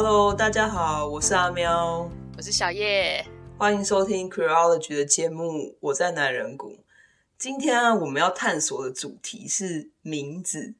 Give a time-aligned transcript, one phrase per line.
[0.00, 3.26] Hello，大家好，我是阿喵，我是小叶，
[3.58, 5.76] 欢迎收听 Queerology 的节目。
[5.80, 6.78] 我在男人谷。
[7.36, 10.74] 今天啊，我们要探索的主题是名字。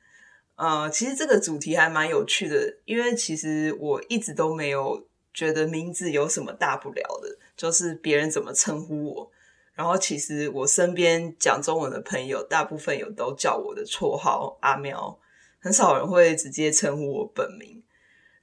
[0.54, 5.04] 呃，其实这个主题还蛮有趣的，因为其实我一直都没有
[5.34, 9.30] 觉得名字有什么大不了的，就是别人怎么称呼我。
[9.74, 15.18] 然后，其实我身边讲中文的朋友，大部分有都叫我的绰号阿喵，
[15.58, 17.77] 很少人会直接称呼我本名。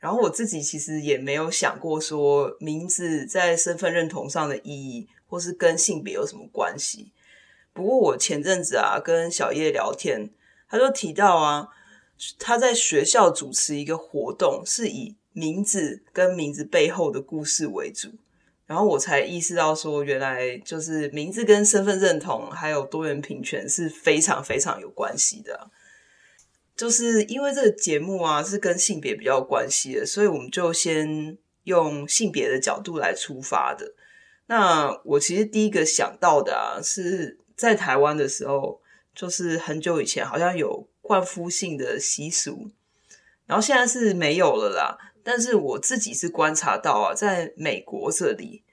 [0.05, 7.12] 然后我自己其实也没有想过说名字在身份认同上的意义，或是跟性别有什么关系。
[7.73, 10.30] 不过我前阵子啊跟小叶聊天，
[10.70, 11.70] 他就提到啊，
[12.38, 18.09] 他在学校主持一个活动，是以名字跟名字背后的故事为主。
[18.67, 25.72] 然后我才意识到说，原来就是名字跟身份认同还有多元平权是非常非常有关系的。
[26.76, 33.94] 就是因为这个节目啊是跟性别比较有关系的，所以我们就先用性别的角度来出发的。
[34.48, 38.81] 那我其实第一个想到的啊，是在台湾的时候，
[39.16, 42.70] 就是很久以前好像有冠夫姓的习俗，
[43.46, 45.14] 然后现在是没有了啦。
[45.23, 48.64] 但是我自己是观察到啊，在美国这里，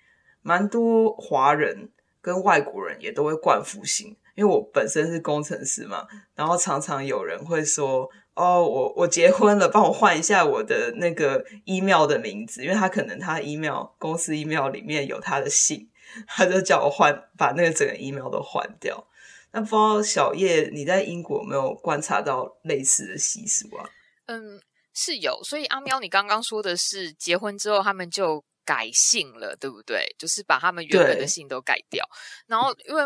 [0.42, 1.88] 蛮多华人
[2.20, 4.16] 跟外国人也都会冠夫姓。
[4.34, 15.88] 因为我本身是工程师嘛，然后常常有人会说：“哦，我我结婚了，帮我换一下我的那个 email 的名字。”因为他可能他 email 公司 email 里面有他的姓，
[16.26, 19.06] 他就叫我换，把那个整个 email 都换掉。
[19.52, 23.84] 那不知道小叶你在英国有没有观察到类似的习俗啊？
[24.26, 24.60] 嗯。
[24.94, 30.14] 是有，所以阿喵，你刚刚说的是结婚之后他们就改姓了，对不对？
[30.18, 32.08] 就是把他们原本的姓都改掉。
[32.46, 33.02] 然后，因为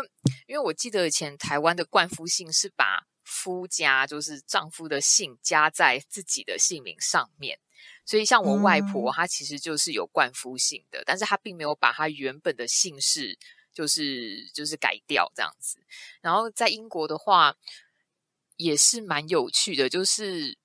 [0.47, 7.59] 因为我记得以前台湾的冠夫姓是把夫家，就是丈夫的姓加在自己的姓名上面，
[8.05, 13.37] 所以像我外婆，她其实就是有冠夫姓的，嗯、但是她并没有把她原本的姓氏
[13.73, 15.79] 就是就是改掉这样子。
[16.21, 17.55] 然后在英国的话，
[18.55, 20.57] 也是蛮有趣的，就是。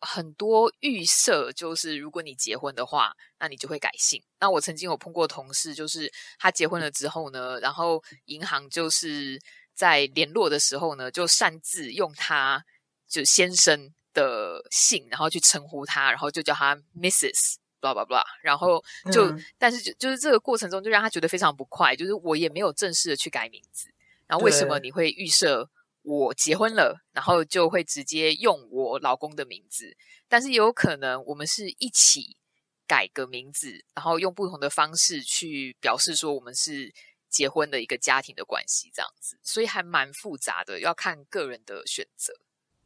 [0.00, 4.22] 很多预设就是，如果你结婚的话，那你就会改姓。
[4.38, 9.38] 那我曾经有碰过同事，就是他结婚了之后呢，然后银行就是
[9.74, 12.64] 在联络的时候呢，就擅自用他
[13.08, 18.82] 就先生的姓，然后去称呼他，然后就叫他 Mrs.blah blah blah，然后
[19.12, 23.88] 就，嗯、但是就就是这个过程中，就让他觉得非常不快，就是我也没有正式的去改名字，
[24.26, 25.68] 然后为什么你会预设？
[26.02, 29.96] 我结婚了，然后就会直接用我老公的名字，
[30.28, 32.38] 但是也有可能我们是一起
[32.86, 36.92] 改个名字，然后用不同的方式去表示说我们是
[37.28, 42.32] 结婚的一个家庭的关系，这样子，所以还蛮复杂的，要看个人的选择。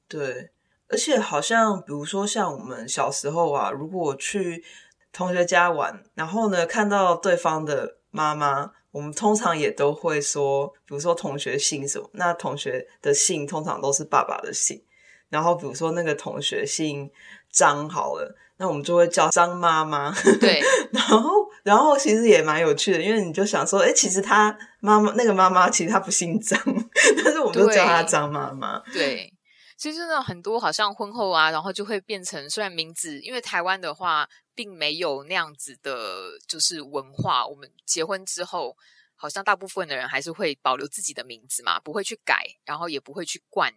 [0.08, 0.50] 对，
[0.88, 4.64] 而且好像比如说像我们小时候啊，如果去
[5.12, 8.72] 同学家玩，然后呢看到对方的妈妈。
[8.94, 14.80] 我们通常也都会说，比如说同学姓什么，那同学的姓通常都是爸爸的姓。
[15.28, 17.10] 然后比如说那个同学姓
[17.50, 20.14] 张好了，那我们就会叫张妈妈。
[20.40, 20.62] 对，
[20.92, 21.28] 然后
[21.64, 26.56] 然后其实也蛮有趣的，因为你就想说，哎，其实他妈妈那个妈妈其实他不姓张，
[27.24, 28.80] 但是我们都叫他张妈妈。
[28.92, 29.33] 对，
[29.76, 34.28] 其实呢，很多好像婚后啊，然后就会变成虽然名字，因为台湾的话。
[34.56, 37.44] 并没有那样子的，就是文化。
[37.44, 38.76] 我们结婚之后，
[39.16, 43.74] 好像大部分的人还是会保留自己的名字嘛，不会去改，然后也不会去冠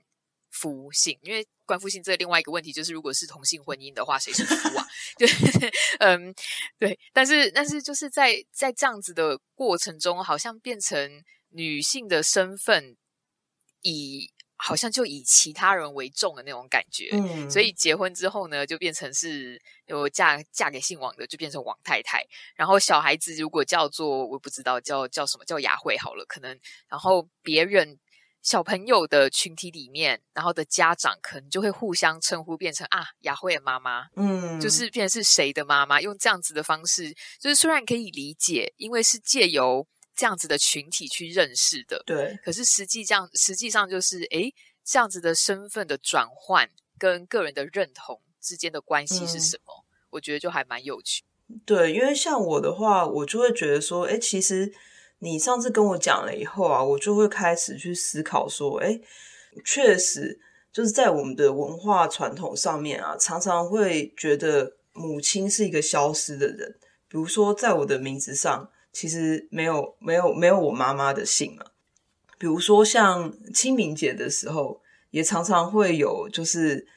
[0.51, 1.17] 夫姓。
[1.23, 4.85] 因为冠夫姓这另外一个问题就是，如果是同性婚姻的话，谁是夫啊？
[5.17, 5.27] 对，
[5.97, 6.31] 嗯，
[6.77, 6.99] 对。
[7.11, 12.95] 但是，但是就是在在这样子的过程中，好像变成女性的身份
[13.81, 14.31] 以。
[14.59, 22.25] 好像就以其他人为重的那种感觉，嗯，所以结婚之后呢，就变成是有嫁嫁给姓王的，就变成王太太。
[22.55, 26.59] 然后小孩子如果叫做我不知道叫叫什么叫雅慧好了，可能
[26.89, 27.99] 然后别人
[28.41, 39.87] 小朋友的群体里面，然后的家长可能就会互相称呼，变成啊雅慧的妈妈，嗯，就是变成是谁的妈妈，用这样子的方式，就是虽然可以理解，因为是借由。
[40.17, 42.39] 这样子的群体去认识的，对。
[42.43, 44.51] 可是实际上，实际上就是，诶，
[44.83, 46.67] 这样子的身份的转换
[46.97, 49.85] 跟个人的认同之间的关系是什么？
[49.85, 51.23] 嗯，我觉得就还蛮有趣。
[51.67, 54.73] 对，因为像我的话，我就会觉得说，诶，其实
[55.19, 58.99] 你上次跟我讲了以后啊，我就会开始去思考说，诶，
[59.63, 60.39] 确实
[60.73, 66.79] 就是在我们的文化传统上面啊，常常会觉得母亲是一个消失的人。
[67.07, 68.71] 比如说，在我的名字上。
[68.97, 71.63] 其实没有没有没有我妈妈的姓嘛，
[72.39, 76.87] 比如说像清明节的时候，也常常会有就是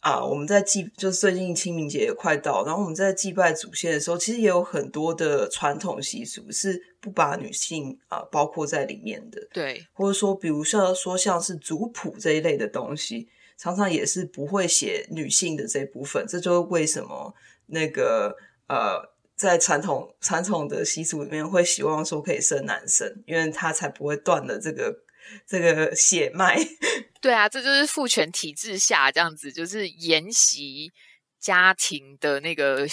[0.00, 9.46] 啊，我们在祭，就是最近清明节也快到，然后我们在祭拜祖先的时候，其实也有很多的传统习俗是不把女性啊包括在里面的。
[9.52, 16.26] 对，或者说，比如像说像是族谱这一类的东西，常常也是不会写女性的这部分。
[16.28, 17.32] 这就是为什么
[17.66, 18.36] 那个
[18.66, 25.04] 呃，在传统传统的习俗里面会希望说可以生男生，因为他才不会断了这个。
[25.44, 26.56] 这个血脉，
[27.20, 30.92] 对啊，这就是父权体制下这样子，就是沿袭
[31.40, 32.86] 家庭的那个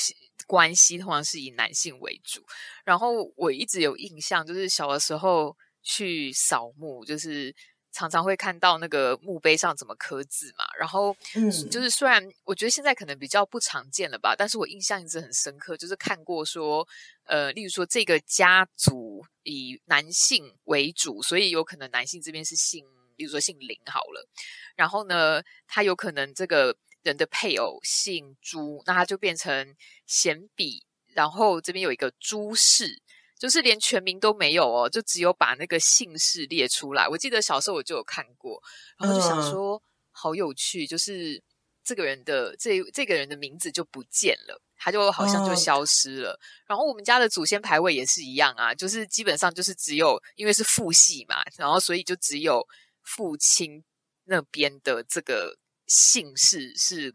[0.47, 2.41] 关系，通常是以男性为主。
[2.83, 7.55] 然后我一直有印象，就是小的时候去扫墓，就是。
[7.93, 16.85] 常常会看到那个墓碑上怎么刻字嘛，然后嗯，就是虽然我觉得现在可能比较不常见了吧，但是我印象一直很深刻，就是看过说，
[17.25, 22.83] 呃，例如说这个家族以男性为主，所以有可能男性这边是姓，
[23.15, 24.27] 例如说姓林好了，
[24.75, 29.75] 然后呢，他有可能这个人的配偶姓朱，那他就变成
[30.07, 33.01] 显比，然后这边有一个朱氏。
[33.43, 37.09] 就是连全名都没有哦，就只有把那个姓氏列出来。
[37.09, 38.63] 我记得小时候我就有看过，
[38.97, 39.81] 然后就想说、嗯、
[40.13, 41.43] 好有趣，就是
[41.83, 46.31] 这个人的这这个人的名字就不见了，他就好像就消失了。
[46.31, 52.65] 嗯、然后我们家的祖先牌位也是一样啊，就是基本上就是只有因为是父系嘛，然后所以就只有
[53.01, 53.83] 父亲
[54.23, 57.13] 那边的这个姓氏是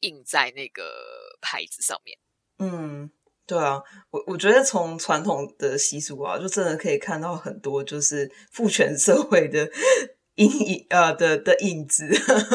[0.00, 2.18] 印在那个牌子上面。
[2.58, 3.10] 嗯。
[3.46, 3.80] 对啊，
[4.10, 9.68] 我我觉得从传统的习俗啊，就真的可以看到很多就是父权社会的
[10.36, 12.08] 阴影啊的的影子。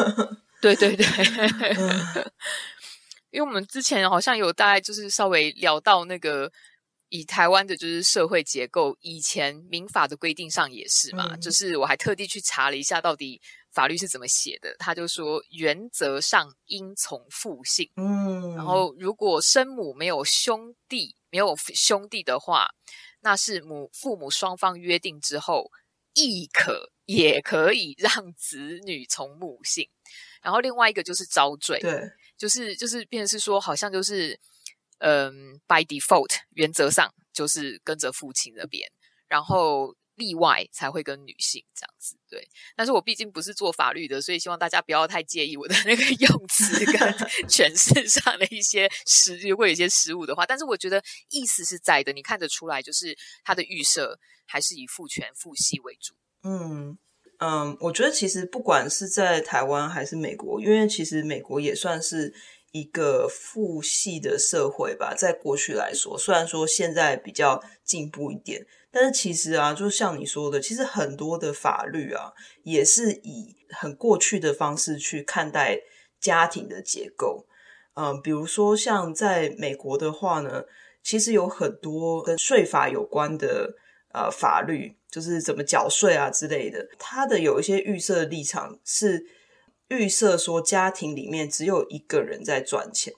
[0.60, 1.06] 对对对，
[3.30, 6.50] 因为我们之前好像有大概就是稍微聊到那个
[7.10, 13.40] 以台湾的就是社会结构，以前民法的规定上也是嘛，嗯、就是我还特地去查了一下到底。
[13.78, 14.74] 法律是怎么写的？
[14.76, 17.88] 他就说，原则上应从父姓。
[17.94, 22.66] 嗯，然后如果生母没有兄弟，没有兄弟的话，
[23.20, 25.70] 那是母父母双方约定之后，
[26.12, 29.88] 亦可也可以让子女从母姓。
[30.42, 34.40] 然后另外一个就是遭罪，对，就是就是变成是说，好像就是
[34.98, 38.90] 嗯，by default 原则上就是跟着父亲那边，
[39.28, 39.94] 然后。
[40.18, 42.46] 例外才会跟女性这样子，对。
[42.76, 46.94] 但是我毕竟不是做法律的，所以希望大家不要太介意我的那个 用词跟
[47.48, 50.44] 诠释上的一些失，如果有一些失误的话。
[50.44, 56.14] 但是我觉得意思是在的，你看得出来，就是他的预设还是以父权父系为主。
[56.42, 56.98] 嗯
[57.38, 62.34] 嗯，我觉得其实不管是在台湾还是美国，因为其实美国也算是
[62.80, 68.66] 一个父系的社会吧，在过去来说，虽然说现在比较进步一点。
[68.90, 72.32] 但是其实啊，就像你说的，其实很多的法律啊，
[72.62, 75.78] 也是以很过去的方式去看待
[76.18, 77.46] 家庭的结构。
[77.94, 80.64] 嗯，比如说像在美国的话呢，
[81.02, 83.74] 其实有很多跟税法有关的
[84.14, 86.88] 呃法律，就是怎么缴税啊之类的。
[86.98, 89.22] 它的有一些预设立场是
[89.88, 93.12] 预设说家庭里面只有一个人在赚钱，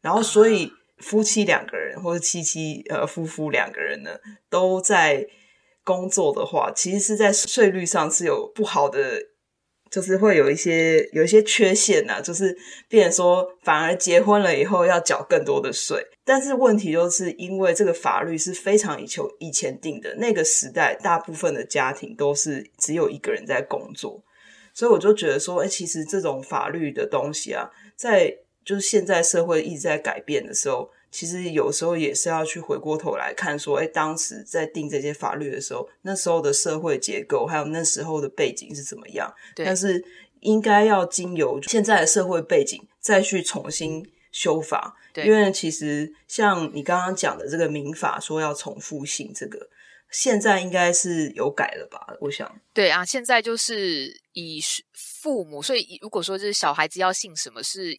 [0.00, 0.72] 然后所以。
[0.98, 4.12] 夫妻两个人或者妻妻呃夫妇两个人呢
[4.48, 5.26] 都在
[5.84, 9.20] 工作的话，其实是在税率上是有不好的，
[9.90, 12.56] 就是会有一些有一些缺陷呐、啊，就是
[12.88, 16.02] 变成说反而结婚了以后要缴更多的税。
[16.24, 24.24] 但是问题就是因为这个法律是非常以求以前定的，那个时代大部分的家庭都是只有一个人在工作，
[24.76, 28.36] 所以我就觉得说，哎，其实这种法律的东西啊，在。
[28.66, 39.32] 就是现在社会一直在改变的时候，其实有时候也是要去回过头来看，说，哎，当时在定这些法律的时候，那时候的社会结构还有那时候的背景是怎么样？
[39.54, 39.64] 对。
[39.64, 40.04] 但是
[40.40, 45.24] 应该要经由现在的社会背景再去重新修法，对。
[45.24, 49.68] 因为其实像你刚刚讲的这个民法说要重复性，这个
[50.10, 52.16] 现在应该是有改了吧？
[52.20, 52.60] 我想。
[52.72, 54.60] 对啊，现在就是以
[54.92, 57.98] 父母，所以如果说就是小孩子要姓什么是。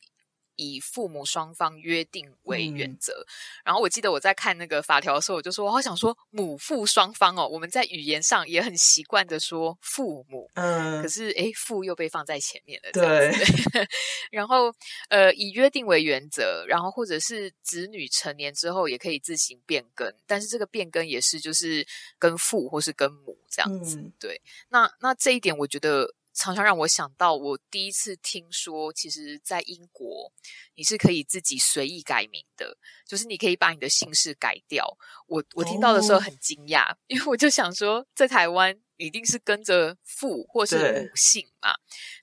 [0.58, 13.32] 以父母双方约定为原则，嗯，然后我记得我在看那个法条的时候，我就说，我好想说母父双方哦，我们在语言上也很习惯的说父母，嗯，可是诶，父又被放在前面了，对。
[14.32, 14.74] 然后
[15.10, 21.88] 呃，以约定为原则，然后或者是子女成年之后也可以自行变更，但是这个变更也是就是
[22.20, 24.42] 跟父或是跟母这样子，嗯，对。
[24.70, 26.14] 那那这一点我觉得。
[26.38, 30.32] 常常让我想到，我第一次听说，其实，在英国
[30.76, 32.78] 你是可以自己随意改名的，
[33.08, 34.86] 就是你可以把你的姓氏改掉。
[35.26, 41.74] 我我听到的时候很惊讶，哦， 因为我就想说，在台湾一定是跟着父或是母姓嘛，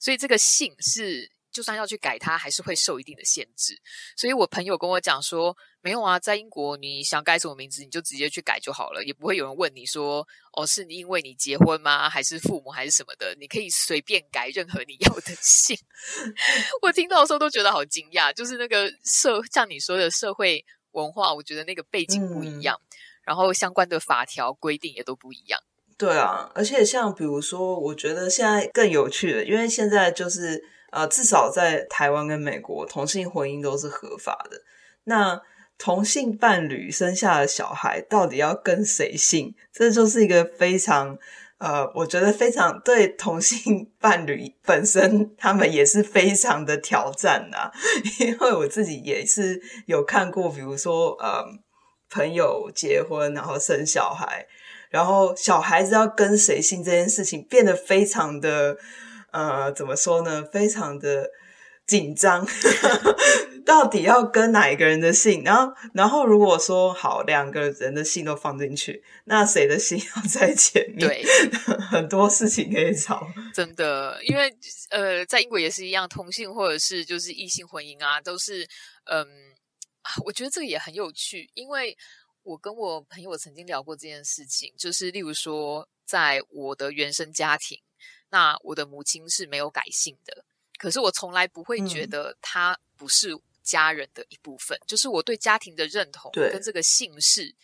[0.00, 3.80] 所以这个姓是就算要去改它，还是会受一定的限制。
[4.16, 12.11] 所以我朋友跟我讲说，没有啊，在英国你想改什么名字，你就直接去改就好了，也不会有人问你说，哦，是因为你结婚吗？
[12.11, 13.34] 还是父母还是什么的？
[13.38, 15.78] 你可以随便改任何你要的姓。
[16.82, 25.61] 我听到的时候都觉得好惊讶，就是那个社像你说的社会文化，我觉得那个背景不一样，嗯、然后相关的法条规定也都不一样。
[25.96, 34.56] 对啊，而且像比如说，我觉得现在更有趣的，因为现在就是呃，至少在台湾跟美国，同性婚姻都是合法的。
[35.04, 35.40] 那
[35.76, 39.54] 同性伴侣生下的小孩到底要跟谁姓？
[39.72, 41.18] 这就是一个非常
[41.58, 47.72] 呃，我觉得非常对同性伴侣本身，他们也是非常的挑战呐、啊。
[48.20, 51.44] 因为我自己也是有看过，比如说呃，
[52.08, 54.46] 朋友结婚然后生小孩。
[54.90, 58.76] 然后小孩子要跟谁姓这件事情变得非常的，
[59.34, 60.44] 呃，怎么说呢？
[60.44, 61.28] 非常的
[61.86, 62.46] 紧张，
[63.66, 65.42] 到底要跟哪一个人的姓？
[65.42, 71.08] 然后，然后如果说好两个人的姓都放进去，那谁的姓要在前面？
[71.08, 71.24] 对，
[71.90, 73.26] 很多事情可以吵。
[73.52, 74.48] 真的，因为
[74.90, 78.66] 呃，在英国也是一样，同性或者是就是异性婚姻啊，都是
[79.10, 79.26] 嗯，
[80.24, 81.96] 我觉得这个也很有趣，因为。
[82.46, 87.78] 我跟我朋友曾经聊过这件事情，就是例如说，在我的原生家庭，
[88.34, 90.44] 那我的母亲是没有改姓的，
[90.76, 93.30] 可是我从来不会觉得她不是
[93.62, 97.54] 家人的一部分，嗯、就是我对家庭的认同跟这个姓氏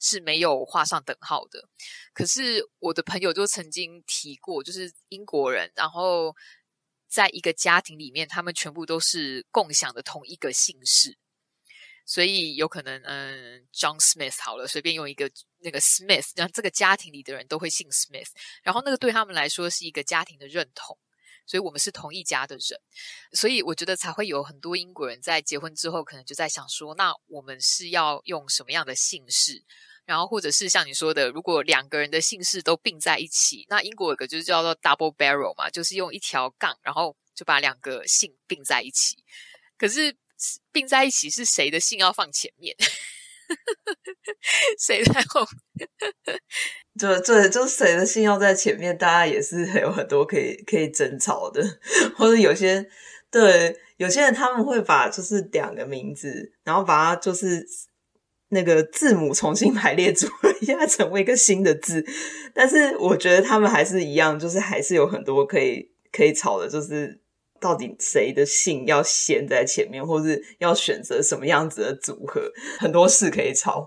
[0.00, 1.68] 是没有画上等号的。
[2.12, 6.34] 可是我的朋友就曾经提过，就是英国人，然后
[7.06, 11.16] 在一个家庭里面，他们全部都是共享的同一个姓氏。
[12.08, 18.28] 所以有可能，嗯，John Smith 好了，随便用一个那个 Smith，让这个家庭里的人都会姓 Smith，
[18.62, 20.96] 然后那个对他们来说是一个家庭的认同，
[21.46, 22.80] 所以我们是同一家的人，
[23.32, 29.64] 所以我觉得才会有很多英国人在结婚之后，可能就在想说，那我们是要用什么样的姓氏？
[30.04, 39.16] 然后或者是像你说的，如果两个人的姓氏都并在一起，那英国有个就是叫做 Double Barrel 嘛，就是用一条杠，然后就把两个姓并在一起，
[39.76, 40.16] 可是。
[40.72, 42.74] 并在一起是谁的姓要放前面，
[44.78, 45.88] 谁在后面？
[46.98, 51.62] 对对，就是谁的姓要在前面，大家也是有很多可以可以争吵的，
[52.16, 52.86] 或者有些
[53.30, 57.66] 对有些人他们会把就是两个名字，然后把它就是
[58.48, 62.04] 那个字母重新排列组合一下，成为一个新的字。
[62.54, 67.20] 但是我觉得他们还是一样，就是还是有很多可以可以吵的，就是。
[67.60, 72.52] 到底谁的姓要先在前面，或是要选择什么样子的组合？
[72.78, 73.86] 很多事可以吵。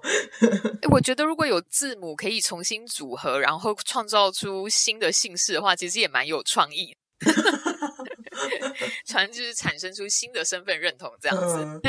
[0.91, 6.95] 我觉得如果有字母可以重新组合，然后创造出新的姓氏的话，其实也蛮有创意。
[9.05, 11.57] 传就是产生出新的身份认同，这样子。
[11.57, 11.81] 嗯、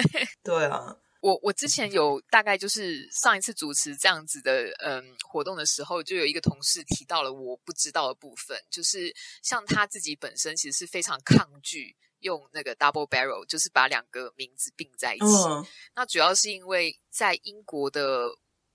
[0.42, 0.96] 对啊。
[1.20, 15.24] 我我之前有大概就是上一次主持这样子的嗯活动的时候，就有一个同事提到了我不知道的部分，就是像他自己本身其实是非常抗拒用那个 double barrel，就是把两个名字并在一起。
[15.24, 18.28] 嗯、那主要是因为在英国的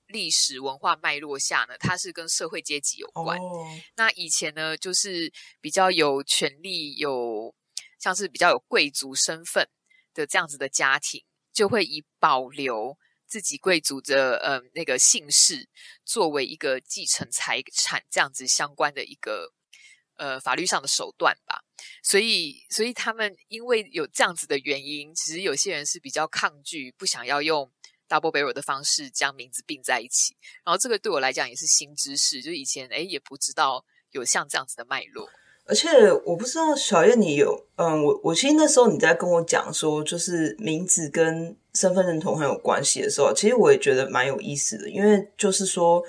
[0.08, 3.40] 历史文化脉络下呢，它是跟社会阶级有关。
[3.40, 7.56] 哦、那以前呢，就是比较有权力、有
[8.00, 9.68] 像是比较有贵族身份
[10.14, 11.24] 的这样子的家庭。
[11.56, 12.96] 就会以保留
[13.26, 15.68] 自己贵族的呃那个姓氏
[16.04, 19.52] 作为一个继承财产这样子相关的一个
[20.18, 21.64] 呃法律上的手段吧，
[22.04, 27.72] 所以所以他们因为有这样子的原因，其实有些人是比较抗拒，不想要用
[28.10, 30.36] double barrel 的方式将名字并在一起。
[30.66, 35.30] 然后这个对我来讲也是新知识，就以前诶也不知道有像这样子的脉络。
[35.68, 35.90] 而且
[36.24, 46.04] 我不知道小燕你有嗯，我我其实那时候你在跟我讲说，就是名字跟身份认同很有关系的时候，其实我也觉得蛮有意思的，因为就是说，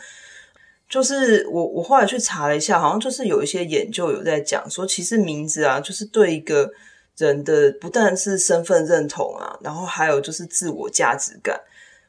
[0.88, 6.70] 就是我我后来去查了一下，好像就是有一些研究有在讲说，其实名字啊，就是对一个
[7.16, 11.58] 人的不但是身份认同啊，然后还有就是自我价值感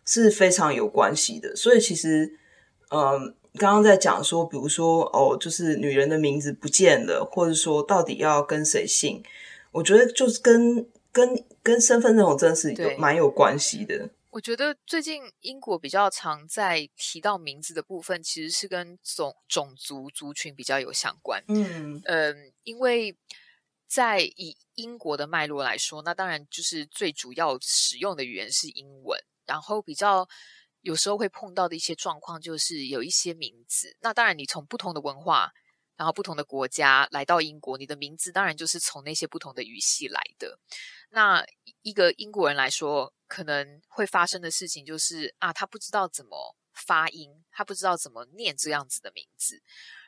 [0.05, 2.29] 是非常有关系的，所以其实
[2.91, 3.33] 嗯。
[3.57, 9.23] 刚刚在讲说，比如说哦，就是女人的名字不见了，或者说到底要跟谁姓，
[9.71, 14.09] 我觉得就是跟跟跟身份认同真的是有蛮有关系的。
[14.29, 21.43] 我觉得最近英国比较常在提到名字的部分，其实是跟种种族族群比较有相关。
[21.47, 23.15] 嗯嗯，因为
[23.87, 30.27] 在以英国的脉络来说，那当然就是最主要使用的语言是英文，然后比较。
[30.87, 33.97] 有时候会碰到的一些状况，就是有一些名字。
[33.99, 35.51] 那当然，你从不同的文化
[35.97, 40.57] 然后不同的国家来到英国，你的名字当然就是从那些不同的语系来的。
[41.09, 41.45] 那
[41.81, 49.61] 一个英国人来说，可能会发生的事情就是啊，他不知道怎么发音，他不知道怎么念这样子的名字。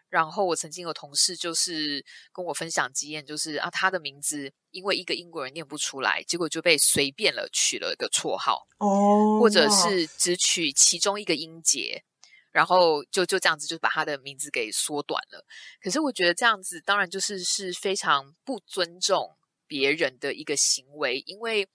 [0.09, 12.03] 然后我曾经有同事就是跟我分享经验，就是啊，他的名字因为一个英国人念不出来，结果就被随便了取了一个绰号，哦，或者是只取其中一个音节。
[12.51, 15.45] 然后就就这样子，就把他的名字给缩短了。
[15.79, 19.37] 可是我觉得这样子，当然就是是非常不尊重
[19.67, 21.69] 别人的一个行为，因为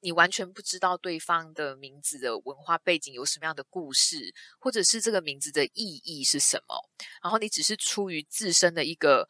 [0.00, 6.88] 你完全不知道对方的名字的文化背景有什么样的故事，或者是这个名字的意义是什么。
[7.22, 9.28] 然后你只是出于自身的一个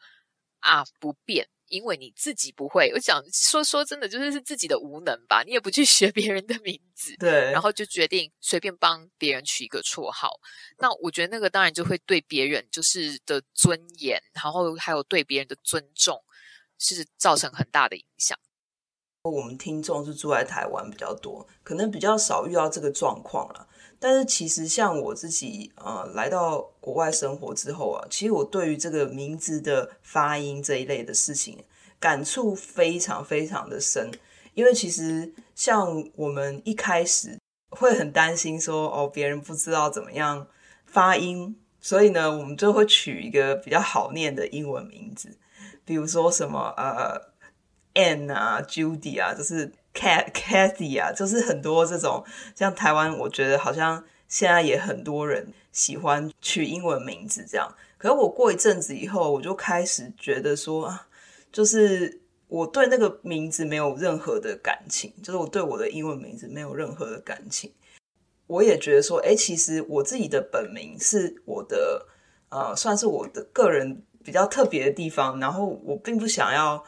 [0.59, 1.47] 啊不便。
[1.71, 5.41] 因为你自己不会，我想说说真的，就是是自己的无能吧。
[5.41, 10.37] 你也不去 学别人的名字，对，然后就决定随便帮别人取一个绰号。
[10.79, 16.21] 那我觉得那个当然就会对别人就是的尊严，然后还有对别人的尊重，
[16.77, 18.37] 是造成很大的影响。
[19.23, 23.67] 我们听众是住在台湾比较多，可能比较少遇到这个状况了。
[23.99, 31.63] 但是其实像我自己，呃，来到国外生活之后啊，其实我对于这个名字的发音这一类的事情，
[31.99, 34.09] 感触非常非常的深。
[34.55, 37.37] 因为其实像我们一开始
[37.69, 40.47] 会很担心说，哦，别人不知道怎么样
[40.87, 45.37] 发音，所以呢，我们就会取一个比较好念的英文名字，
[45.85, 47.30] 比如说什么呃
[47.93, 49.71] ，Anne 啊，Judy 啊，就是。
[49.93, 52.23] Cat Cathy 啊，就是很多这种，
[52.55, 57.69] 像台湾，我觉得好像现在也很多人喜欢取英文名字这样。
[57.97, 61.07] 可是我过一阵子以后，我就开始觉得说啊，
[61.51, 67.73] 就是我对那个名字没有任何的感情，就是我对我的英文名字没有任何的感情。
[68.47, 72.07] 我也觉得说，哎，其实我自己的本名是我的，
[72.47, 75.37] 呃，算是我的个人比较特别的地方。
[75.41, 76.81] 然后我并不想要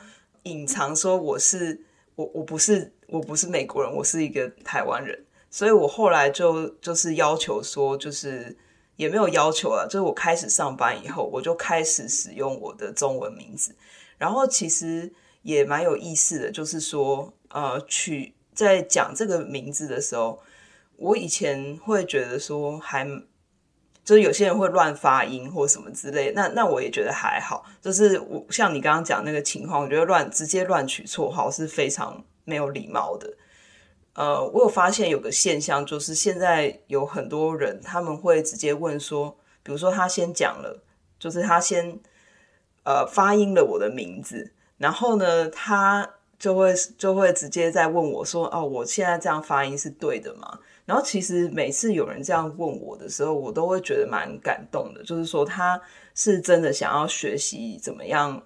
[0.44, 1.82] 隐藏说我是。
[2.16, 8.56] 我我不是我不是美国人，我是一个台湾人，所以我后来就就是要求说，就是
[8.98, 13.76] 也没有要求了，就是我开始上班以后，我就开始使用我的中文名字，
[14.20, 20.40] 然后其实也蛮有意思的，就是说，呃，取在讲这个名字的时候，
[20.98, 23.08] 我以前会觉得说还。
[24.04, 27.64] 就是有些人会乱发音或什么之类，那那我也觉得还好。
[27.82, 33.34] 就是我像你刚刚讲那个情况，我觉得乱直接乱取绰号是非常没有礼貌的。
[34.16, 40.84] 呃，我有发现有个现象，就是现在有很多人他们会直接问说，比如说他先讲了，
[41.18, 42.00] 就是他先
[42.84, 50.60] 呃发音了我的名字，然后呢，他就会就会直接再问我说，哦，我现在这样发音是对的吗？
[50.86, 55.02] 然后其实每次有人这样问我的时候，我都会觉得蛮感动的。
[55.04, 55.82] 就是说他
[56.14, 58.44] 是真的想要学习怎么样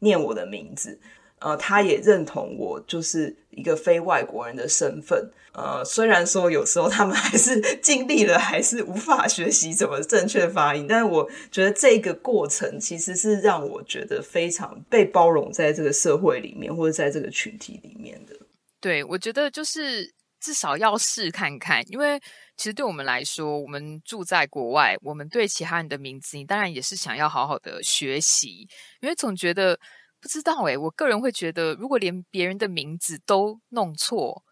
[0.00, 1.00] 念我的名字，
[1.38, 5.30] 呃，他也认同我就是一个非外国人的身份。
[5.52, 18.36] 呃，虽然说有时候他们还是尽力了，还是无法学习怎么正确发音，但是我觉得这个过程其实是让我觉得非常被包容在这个社会里面，或者在这个群体里面的。
[18.80, 20.12] 对，我觉得就是。
[20.40, 22.18] 至少要试看看，因为
[22.56, 28.66] 其实对我们来说，我们住在国外，我们对其他人的名字，你当然也是想要好好的学习，
[29.00, 29.78] 因为总觉得
[30.20, 34.42] 不知道诶，我个人会觉得，如果连别人的名字都弄错，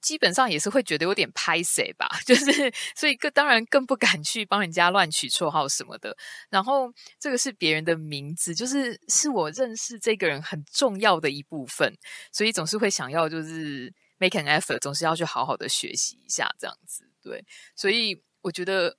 [0.00, 6.16] 基本上也是会觉得有点拍谁吧， 就是所以更当然更不敢去帮人家乱取绰号什么的。
[6.48, 11.92] 然后这个是别人的名字，就是是我认识这个人很重要的一部分，
[12.32, 13.92] 所以总是会想要就是。
[14.18, 17.44] Make an effort，总是要去好好的学习一下，这样子对。
[17.74, 18.96] 所以我觉得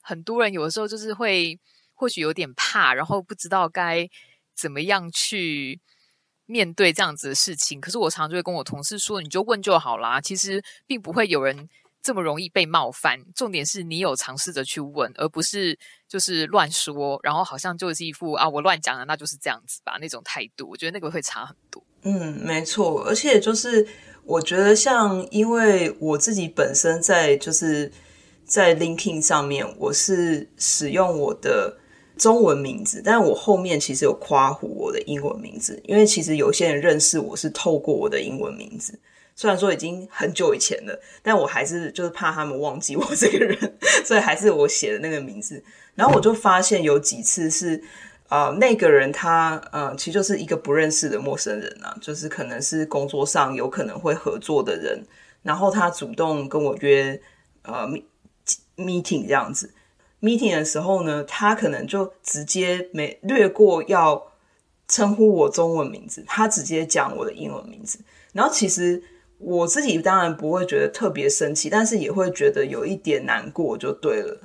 [0.00, 1.58] 很多人有的时候就是会
[1.94, 4.08] 或许有点怕，然后不知道该
[4.54, 5.80] 怎么样去
[6.46, 7.80] 面对这样子的事情。
[7.80, 11.68] 可是我常常就会跟我同事说：“你就问就好啦。”其实并不会有人
[12.02, 13.20] 这么容易被冒犯。
[13.34, 20.68] 重点是你有尝试着去问，而不是就是乱说，然后好像就是一副啊我乱讲了，那就是这样子吧那种态度。
[20.68, 21.82] 我觉得那个会差很多。
[22.02, 23.88] 嗯，没错，而且就是。
[24.26, 27.90] 我觉得像，因为我自己本身在就是
[28.44, 31.78] 在 LinkedIn 上面，我是使用我的
[32.18, 38.98] 中文名字，但我后面其实有夸胡我的英文名字，因为其实有些人认识我是透过我的英文名字，
[39.36, 45.62] 虽然说已经很久以前了，但我还是就是怕他们忘记我这个人， 所以还是我写的那个名字。
[45.94, 47.80] 然后我就发现有几次是。
[48.28, 55.04] 啊、那个人他呃，其实就是一个不认识的陌生人啊，就是可能是工作上有可能会合作的人，
[55.42, 57.20] 然后他主动跟我约
[57.62, 57.86] 呃
[58.76, 59.72] meeting 这样子
[60.20, 64.32] meeting 的时候呢，他可能就直接没略过要
[64.88, 67.98] 称呼我中文名字，他直接讲我的英文名字。
[68.32, 69.02] 然后其实
[69.38, 74.40] 我自己当然不会觉得特别生气，但是也会觉得有一点难过，就对了。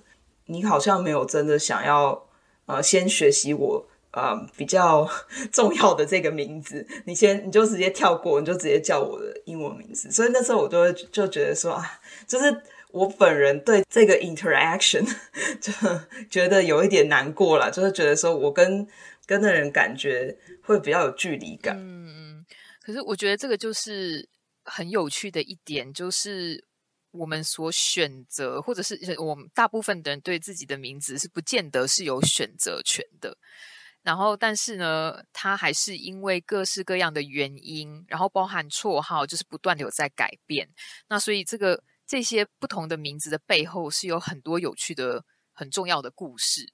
[0.46, 2.26] 你好像没有真的想要
[2.72, 5.10] 呃先学习我呃比较
[5.52, 10.12] 重要的这个名字，你先你就直接跳过，你就直接叫我的英文名字。
[10.12, 12.62] 所以那时候我就会就觉得说啊，就是。
[12.94, 15.02] 我本人对这个 interaction
[15.62, 15.72] 就
[16.30, 18.86] 觉得有一点难过了，就是觉得说我跟
[19.26, 21.78] 跟那人感觉会比较有距离感。
[21.80, 22.46] 嗯，
[22.84, 24.28] 可是我觉得这个就是
[24.66, 26.62] 很有趣的一点，就是
[27.12, 33.38] 我们所选择，或者是我们大部分的人对自己的名字是不见得是有选择权的。
[34.02, 40.70] 然后，但是呢，他还是因为各式各样的原因，然后包含绰号，就是不断的有在改变。
[41.08, 41.84] 那所以这个。
[42.08, 46.74] 这些不同的名字的背后是有很多有趣的、很重要的故事，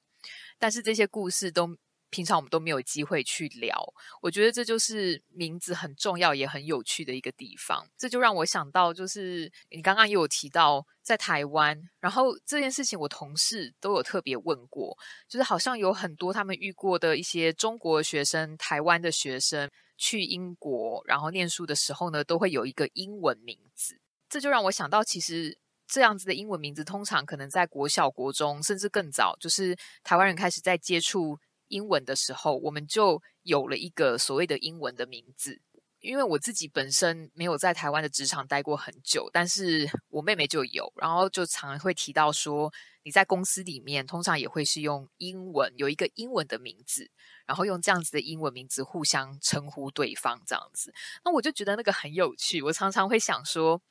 [0.58, 1.78] 但是这些故事都
[2.10, 3.93] 平常我们都没有机会去聊。
[4.22, 7.86] 我觉得这就是名字很重要也很有趣的一个地方。
[7.98, 24.00] 这就让我想到，就是你刚刚也有提到在台湾，然后这件事情我同事都有特别问过，就是好像有很多他们遇过的一些中国学生、台湾的学生去英国然后念书的时候呢，都会有一个英文名字。
[24.30, 31.39] 这就让我想到，其实这样子的英文名字，通常可能在国小、国中，甚至更早，就是台湾人开始在接触
[31.70, 35.62] 英文的时候，我们就有了一个所谓的英文的名字。
[36.00, 42.72] 因为我自己本身没有在台湾的职场待过很久，但是我妹妹就有，然后就常常会提到说，
[43.04, 47.10] 你在公司里面通常也会是用英文，有一个英文的名字，
[47.48, 50.94] 然后用这样子的英文名字互相称呼对方，这样子。
[51.26, 53.82] 那我就觉得那个很有趣，我常常会想说。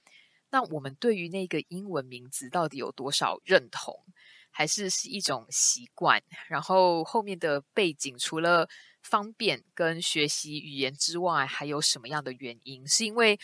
[0.49, 4.01] 那我们对于那个英文名字到底有多少认同，
[4.57, 6.23] 还是是一种习惯？
[6.49, 8.66] 然后后面的背景除了
[9.03, 12.88] 方便跟学习语言之外，还有什么样的原因？
[12.88, 13.38] 是因为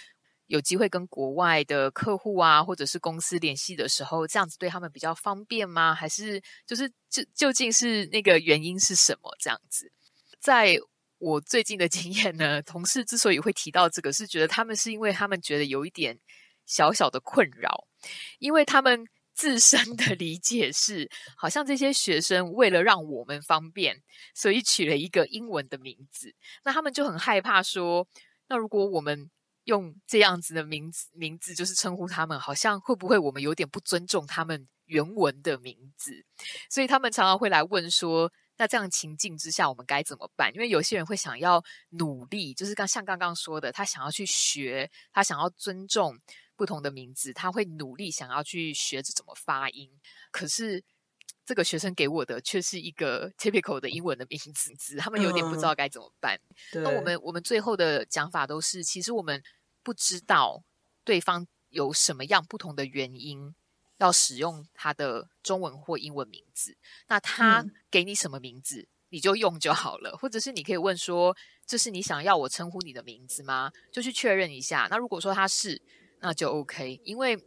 [0.46, 5.94] 有机会跟国外的客户啊，或者是公司联系的时候，这样子对他们比较方便吗？
[5.94, 9.36] 还是就是就究竟是那个原因是什么？
[9.38, 9.92] 这样子，
[10.40, 10.78] 在
[11.18, 16.18] 我最近的经验呢，同事之所以会提到这个，是觉得他们是因为他们觉得有一点。
[16.64, 17.88] 小小的困扰，
[18.38, 24.02] 因为他们自身的理解是，好像这些学生为了让我们方便，
[24.34, 26.34] 所以取了一个英文的名字。
[26.64, 28.06] 那他们就很害怕说，
[28.48, 29.30] 那如果我们
[29.64, 36.24] 用这样子的名字，名字就是称呼他们，好像会不会我们有点不尊重他们原文的名字？
[36.68, 40.54] 所以他们常常会来问说，那这样情境之下，我们该怎么办？
[40.54, 46.16] 因为有些人会想要努力，就是刚像刚刚说的，他想要去学，他想要尊重。
[46.54, 49.90] 不同的名字，他会努力想要去学着怎么发音。
[50.30, 50.80] 可是
[51.44, 54.38] 这个学生给我的却是一个 typical 的英文的名
[54.78, 56.38] 字， 他们有点不知道该怎么办。
[56.74, 59.42] 嗯、那我们我们最后的讲法都是，其实我们
[59.82, 60.62] 不知道
[61.02, 63.52] 对方有什么样不同的原因
[64.02, 66.76] 要使用他的中文或英文名字。
[67.06, 70.16] 那他给你什么名字，嗯、你就用就好了。
[70.16, 71.36] 或者是你可以问说
[71.66, 74.88] ：“这是你想要我称呼你的名字吗？”就去确认一下。
[74.90, 75.80] 那如果说他是，
[76.20, 77.38] 那就 OK，因为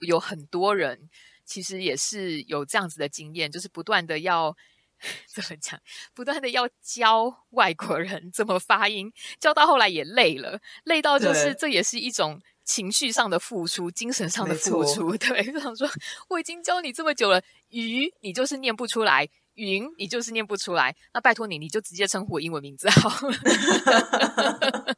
[0.00, 1.08] 有很多人
[1.44, 4.56] 其实也是有这样子的经验，就是不断的要
[5.26, 5.80] 怎么讲，
[6.14, 12.40] 不断的要教外国人怎么发音，教到后来也累了，累到就是这也是一种
[12.70, 15.10] 情绪上的付出，精神上的付出。
[15.18, 15.88] 对，就想说
[16.28, 23.34] 我已经教你这么久了，鱼你就是念不出来，云你就是念不出来，那拜托你，你就直接称呼我英文名字好了。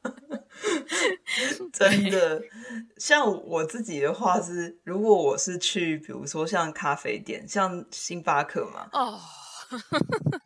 [1.72, 2.42] 真的，
[2.98, 9.18] 像我自己的话是，如果我是去，比如说像咖啡店，像星巴克嘛，哦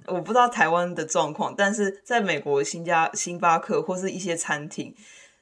[0.07, 0.17] ，oh.
[0.17, 4.95] 我不知道台湾的状况，但是在美国，新加星巴克或是一些餐厅，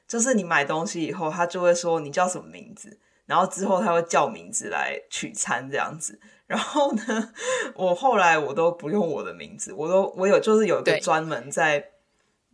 [0.07, 6.19] 就是你买东西以后，他就会说你叫什么名字，然后之后他会叫名字来取餐这样子。
[6.47, 7.33] 然后呢，
[7.75, 11.91] 我后来我都不用我的名字，我都我有就是有一个专门在。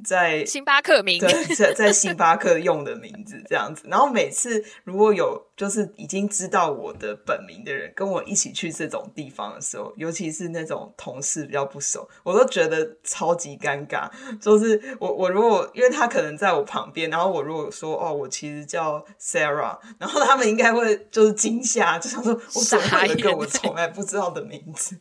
[0.04, 14.10] 在星巴克名，对，在在星巴克用的名字这样子，然后每次如果有就是已经知道我的本名的人跟我一起去这种地方的时候，尤其是那种同事比较不熟，我都觉得超级尴尬。
[14.42, 24.98] 就是我我如果因为他可能在我旁边，然后我如果说哦，我其实叫 Sarah，然后他们应该会就是惊吓，就想说我怎么有一个我从来不知道的名字？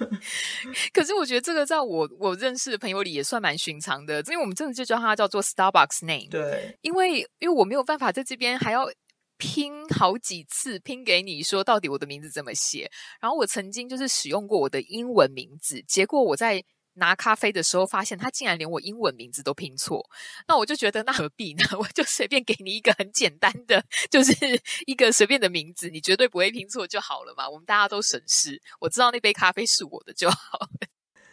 [0.92, 4.20] 可是我觉得这个在我我认识的朋友里也算蛮寻常的。
[4.28, 8.86] 因为我们真的就叫他叫做 Starbucks name，对，因为因为我没有办法在这边还要
[9.38, 12.90] 拼好几次，拼给你说到底我的名字怎么写。
[13.20, 16.62] 然后我曾经就是使用过我的英文名字，结果我在
[16.94, 20.04] 拿咖啡的时候发现他竟然连我英文名字都拼错。
[20.48, 21.64] 那我就觉得那何必呢？
[21.78, 24.32] 我就随便给你一个很简单的，就是
[24.84, 27.48] 一个随便的名字，你绝对不会拼错就好了嘛。
[27.48, 30.68] 我们大家都省事，我知道那杯咖啡是我的就好。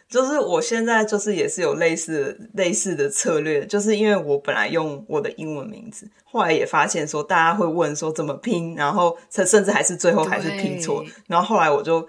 [0.08, 12.08] 就是我现在就是也是有类似类似的策略，就是因为我本来用我的英文名字，后来也发现说大家会问说怎么拼，然后甚甚至还是最后还是拼错，然后后来我就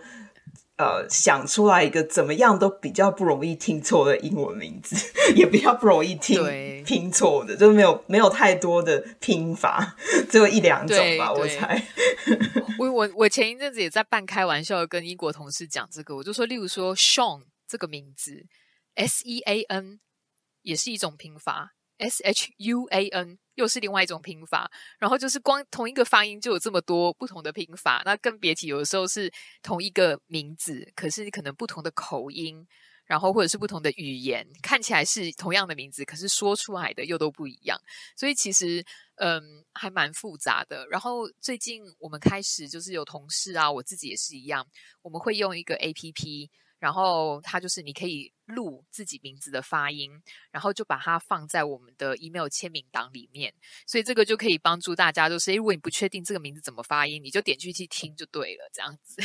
[0.78, 4.96] 呃想出来一个怎么样都比较不容易听错的英文名字，
[5.36, 9.96] 也比较不容易听拼错的，就没有没有太多的拼法，
[10.30, 11.84] 只有一两种吧，我猜。
[12.78, 17.42] 我我我前一阵子也在半开玩笑跟英国同事讲这个，我就说，例如说 Sean。
[17.68, 18.46] 这个名字
[18.96, 20.00] S E A N
[20.62, 24.72] 也是一种拼法，S H U A N 又是另外一种拼法。
[25.00, 32.68] 然后就是光同一个发音就有这么多不同的拼法，那更别提有的时候是同一个名字，可是可能不同的口音，
[33.06, 37.80] 然后或者是不同的语言，看起来是同样的名字，可是说出来的又都不一样。
[38.16, 38.84] 所以其实
[39.16, 40.86] 嗯还蛮复杂的。
[40.88, 44.68] 然后最近我们开始就是有同事啊，我自己也是一样，
[45.02, 46.50] 我们会用一个 A P P。
[46.80, 50.12] 然后它就是你可以录自己名字的发音，
[50.52, 53.54] 然后就把它放在我们的 email 签名档里面，
[53.86, 59.22] 所以这个就可以帮助大家，就是如果你不确定这个名字怎么发音，你就点进去听就对了，这样子。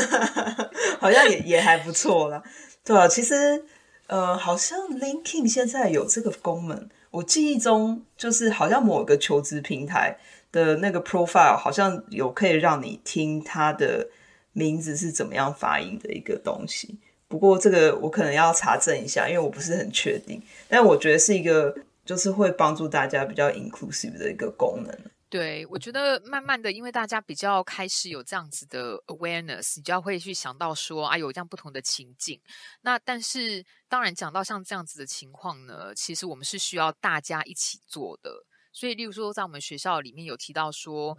[1.00, 2.42] 好像也也还不错啦。
[2.84, 3.64] 对啊，其实
[4.06, 10.18] 呃，好像 linkin 现在有这个功能，我记忆中就是好像某个求职平台
[10.52, 14.08] 的那个 profile 好像有可以让你听它的。
[14.56, 16.98] 名字是怎么样发音的一个东西？
[17.28, 20.40] 不过这个我可能要查证一下，因为我不是很确定。
[20.66, 24.98] 但我觉得是一个，就是会帮助大家比较 inclusive 的一个功能。
[25.28, 32.40] 对，我觉得慢慢的，因为大家比较开始有这样子的 awareness，你就要会去想到说，啊，有这样不同的情境。
[32.80, 38.30] 那但是当然讲到像这样子的情况呢，其实我们是需要大家一起做的。
[38.72, 41.18] 所以，例如说在我们学校里面有提到说。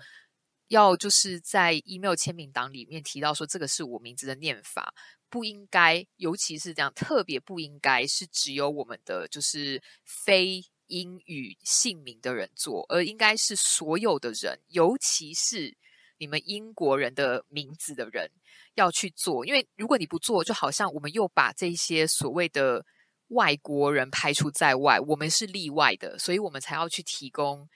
[0.67, 4.93] 要就是在 email 签名档里面提到说，这个是我名字的念法，
[5.29, 15.75] 不应该，尤其是这样，特别不应该是只有我们的就是非英语姓名的人做，而应该是所有的人，尤其是
[16.17, 18.29] 你们英国人的名字的人
[18.75, 22.85] 要去做，因为如果你不做，就好像我们又把这些所谓的
[23.29, 27.69] 外国人排除在外，我们是例外的，所以我们才要去提供。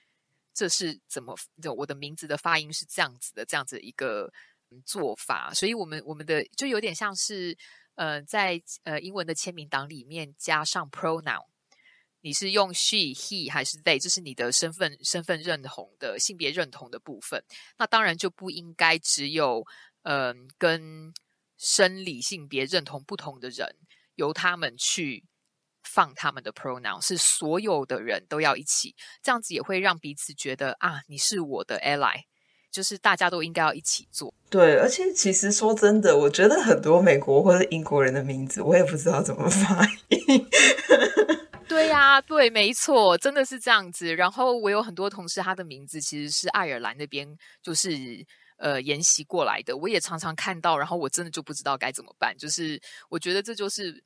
[0.53, 1.35] 这是怎么？
[1.77, 4.31] 我的名字的发音是这样子的，这样子一个
[4.85, 5.53] 做法。
[5.53, 7.57] 所以，我们我们的就有点像是，
[7.95, 11.45] 呃，在呃英文的签名档里面加上 pronoun，
[12.21, 13.99] 你是用 she、he 还是 they？
[14.01, 17.43] 这是你的身份身份认同的性别认同的部分。
[17.77, 19.65] 那当然就不应该只有
[20.03, 21.13] 嗯、跟
[21.57, 23.75] 生理性别认同不同的人
[24.15, 25.23] 由他们去。
[25.83, 32.21] 放他们的 pronoun 是所有的人都要一起，这样子也会让彼此觉得啊，你是我的 ally，
[32.71, 34.33] 就是大家都应该要一起做。
[34.49, 40.47] 对，而且其实说真的，我觉得很多美国或者英国人的名字，我也不知道怎么发音。
[41.67, 44.13] 对呀、啊，对，没错，真的是这样子。
[44.13, 47.27] 然后我有很多同事，他的名字其实是爱尔兰那边
[47.63, 47.91] 就是
[48.57, 52.37] 呃沿袭过来的，我也常常看到，然后我真的就不知道该怎么办。
[52.37, 54.03] 就是我觉得这就是。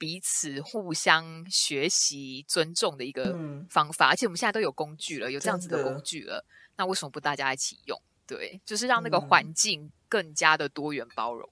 [0.00, 6.42] 彼此互相学习、尊重的一个方法，嗯、而且我们现在都有工具了，有这样子的工具了，
[6.76, 8.00] 那为什么不大家一起用？
[8.26, 11.46] 对，就是让那个环境更加的多元包容。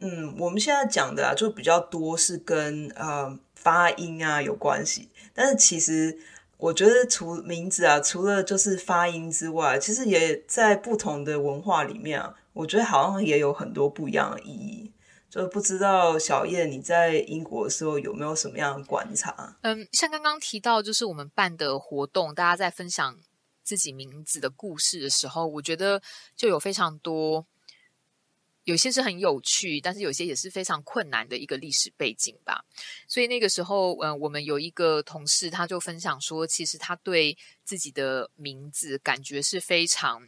[0.00, 6.18] 嗯，我们现在讲的啊，就比较多是跟呃发音啊有关系，但是其实
[6.58, 14.92] 我觉得除名字啊，除了就是发音之外，其实也在不同的文化里面啊，我觉得好像也有很多不一样的意义。
[15.36, 19.58] 就不知道小燕你在英国的时候有没有什么样的观察？
[19.60, 23.18] 嗯，像刚刚提到，就是我们办的活动，大家在分享
[23.62, 26.00] 自己名字的故事的时候，我觉得
[26.34, 27.46] 就有非常多，
[28.64, 32.64] 有些是很有趣，但是有些也是非常困难的一个历史背景吧。
[33.06, 40.26] 所以那个时候，嗯，我们有一个同事，他就分享说，其实他对自己的名字感觉是非常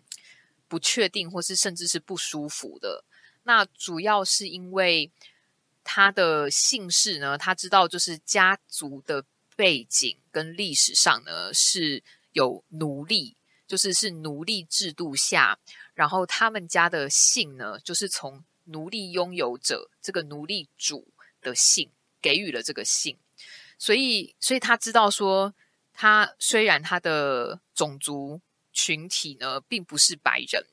[0.68, 3.04] 不确定，或是甚至是不舒服的。
[3.48, 5.10] 那主要是因为
[5.82, 9.24] 他的姓氏呢，他知道就是家族的
[9.56, 15.58] 背景跟历史上呢是有奴隶，就是是奴隶制度下，
[15.94, 21.08] 然后他们家的姓呢，就是从奴隶拥有者这个奴隶主
[21.40, 23.16] 的姓给予了这个姓，
[23.78, 25.54] 所以所以他知道说，
[25.94, 28.42] 他虽然他的种族。
[28.70, 30.64] 群体呢，并不是白人，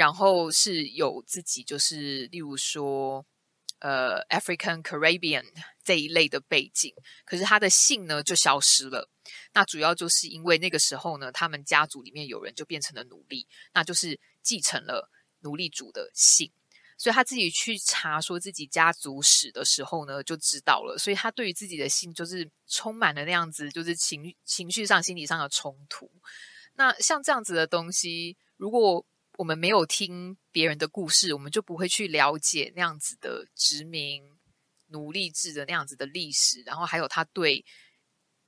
[0.00, 3.26] 然后是有自己就是例如说
[3.80, 5.44] 呃 African Caribbean
[5.84, 6.94] 这一类的背景，
[7.26, 9.10] 可是他的姓呢就消失了。
[9.52, 15.10] 那主要就是因为那个时候呢，他们家族里面有人就变成了奴隶，那就是继承了
[15.40, 16.50] 奴隶主的姓。
[16.96, 20.96] 所以他自己去查说自己家族史的时候呢，就知道了。
[20.96, 26.10] 所以他对于自己的姓就是充满了那样子，就是情情绪上、心理上的冲突。
[26.74, 29.04] 那像这样子的东西，如果
[29.40, 34.22] 我们没有听别人的故事，我们就不会去了解那样子的殖民
[34.88, 36.62] 奴隶制的那样子的历史。
[36.66, 37.64] 然后还有他对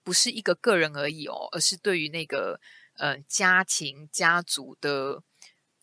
[0.03, 2.61] 不是一个个人而已哦，而是对于那个
[2.99, 5.23] 呃家庭家族的。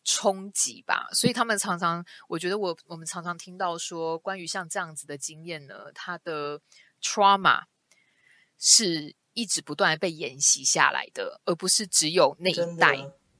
[0.05, 6.59] 冲击吧，所以他们常常，我觉得我我们常常听到说，关于像这样子的经验呢，他的
[6.99, 7.65] trauma
[8.57, 12.97] 是一直不断的被沿袭下来的，而不是只有那一代，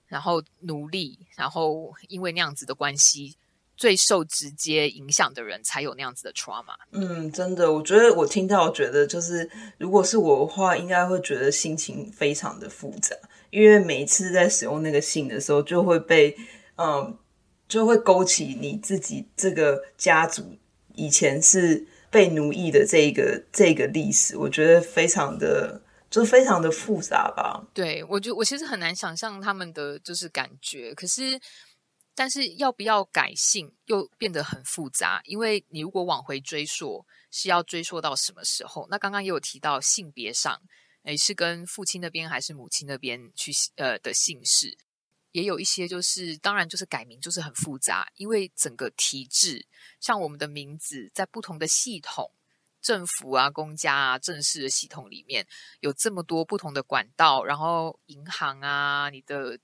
[0.09, 3.37] 然后奴隶，然后因为那样子的关系，
[3.77, 6.75] 最受直接影响的人才有那样子的 trauma。
[6.91, 13.15] 嗯，真的，我觉得我听到，我觉得就是，如果是我的话，应该会觉得心情非常的复杂，
[13.51, 16.35] 因为每一次在使用那个信的时候，就会被。
[16.81, 17.17] 嗯，
[17.67, 20.55] 就会勾起你自己这个家族
[20.95, 27.65] 以前是被奴役的这一个这个历史，我觉得非常的就非常的复杂吧。
[27.73, 31.39] 对，我觉得我其实很难想象他们的就是感觉，可是
[32.15, 38.87] 但是要不要改姓又变得很复杂，因为你如果往回追溯，是要追溯到什么时候？
[38.89, 40.59] 那刚刚也有提到性别上，
[41.03, 44.77] 诶，是跟父亲那边还是母亲那边去呃的姓氏？
[45.31, 49.67] 也有一些就是，当然就是改名就是很复杂，因为整个体制，
[50.01, 52.31] 像我们的名字，在不同的系统、
[52.81, 55.45] 政府啊、公家啊、正式的系统里面，
[55.79, 59.59] 有这么多不同的管道，然后银行啊、你的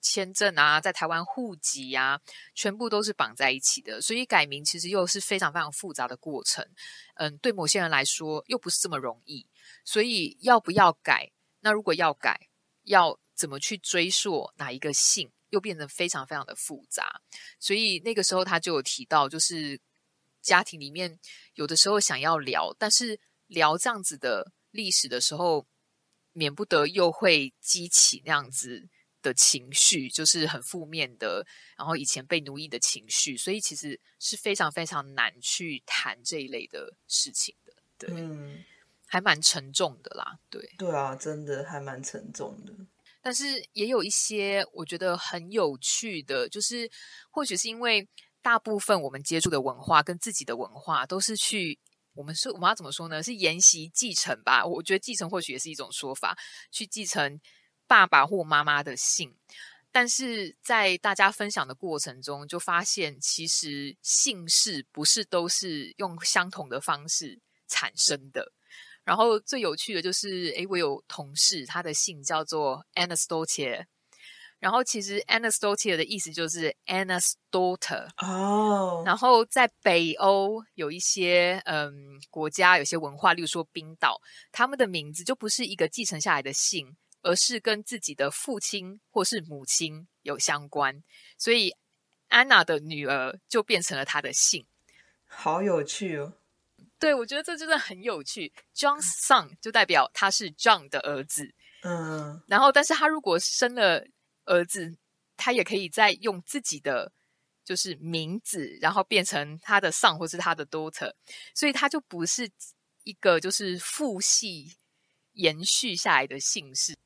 [0.00, 2.20] 签证啊、在台湾户籍啊，
[2.54, 6.66] 全部都是绑在一起的，所以改名其实又是非常非常复杂的过程。
[7.14, 9.46] 嗯，对某些人来说又不是这么容易，
[9.84, 11.30] 所以要不要改？
[11.60, 12.48] 那如果要改，
[12.84, 13.18] 要。
[13.36, 17.20] 怎么去追溯哪一个姓，又变得非常非常的复杂。
[17.58, 19.80] 所以那个时候他就有提到，就是
[20.44, 21.18] 家庭里面
[21.54, 25.66] 有的时候想要聊，但是聊这样子的历史的时候，
[26.32, 28.88] 免不得又会激起那样子
[29.22, 33.36] 的情绪，就是很负面的，然后以前被奴役的情绪。
[33.36, 37.72] 所以其实是非常非常难去谈这一类的事情的。
[37.96, 38.62] 对，嗯，
[39.06, 40.38] 还蛮沉重的啦。
[40.50, 42.74] 对，对啊，真的还蛮沉重的。
[43.22, 46.90] 但是也有一些我觉得很有趣的，就是
[47.30, 48.06] 或许是因为
[48.44, 51.78] 大部分我们接触的文化跟自己的文化都是去，
[52.12, 53.22] 我们说我们要怎么说呢？
[53.22, 54.62] 是沿袭继承吧？
[54.66, 56.36] 我觉得继承或许也是一种说法，
[56.70, 57.40] 去继承
[57.86, 59.34] 爸爸或妈妈的姓。
[59.90, 68.52] 但是在大家分享的过程中，就发现其实姓氏不是都是用相同的方式产生的。
[69.04, 73.86] 然后最有趣的就是，诶，我有同事，他的姓叫做 Anna's daughter，
[74.58, 79.02] 然后其实 daughter 的意思就是 Anna's daughter 哦。
[79.04, 91.02] 然后在北欧有一些嗯国家，有些文化，例如说冰岛，他们的名字就不是一个继承下来的姓，而是跟自己的父亲或是母亲有相关，
[91.36, 91.74] 所以
[92.30, 94.66] Anna 的女儿就变成了她的姓，
[95.26, 96.32] 好有趣哦。
[96.98, 98.50] 对，我觉得这真的很有趣。
[98.74, 104.06] John's son 就代表他是 John 的儿子，嗯，然后，但是他如果生了
[104.44, 104.96] 儿子，
[105.36, 107.12] 他也可以再用自己的
[107.64, 111.12] 就是名字，然后变成他的 son 或是他的 daughter，
[111.54, 112.50] 所以他就不是
[113.02, 114.74] 一个就是父系
[115.32, 116.96] 延续下来的姓氏。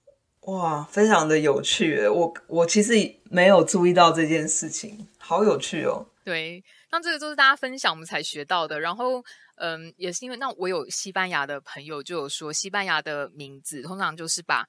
[0.43, 2.07] 哇，非常的有趣！
[2.09, 2.93] 我我其实
[3.25, 6.07] 没有注意到这件事情，好有趣哦。
[6.25, 9.25] 对，那这个就是大家分享我们才学到的，然后。
[9.61, 14.65] 嗯，也是因为那我有西班牙的朋友就有说，西班牙的名字通常就是把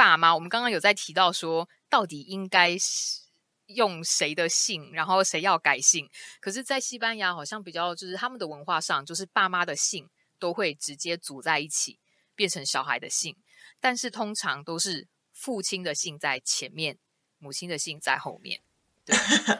[0.00, 0.34] 爸妈。
[0.34, 3.20] 我们刚刚有在提到说，到底应该是
[3.66, 6.08] 用谁的姓，然后谁要改姓。
[6.40, 11.98] 可是，在西班牙好像比较就是他们的文化上，就是爸妈的姓都会直接组在一起，
[12.34, 13.36] 变成小孩的姓。
[13.78, 16.98] 但是通常都是父亲的姓在前面，
[17.36, 18.62] 母亲的姓在后面。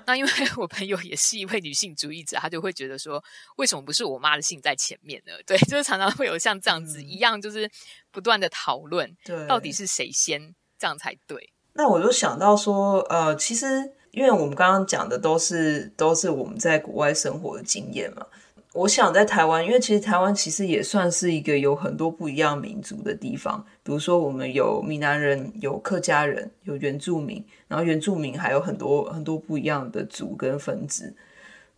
[0.07, 3.23] 那因为我朋友也是一位女性主义者，她就会觉得说，
[3.57, 5.33] 为什么不是我妈的姓在前面呢？
[5.47, 7.71] 对，就是常常会有像这样子一样，就是
[8.11, 11.53] 不断的讨论，对，到底是谁先，这样才对。
[11.75, 18.27] 那我就想到说，呃，其实因为我们刚刚讲的都是都是我们在国外生活的经验嘛，
[18.73, 23.67] 我想在台湾，因为其实台湾其实也算是一个有很多不一样民族的地方。
[23.83, 31.13] 比如说，我们有闽南人，有客家人，有原住民，然后原住民还有很多很多不一样的族跟分支。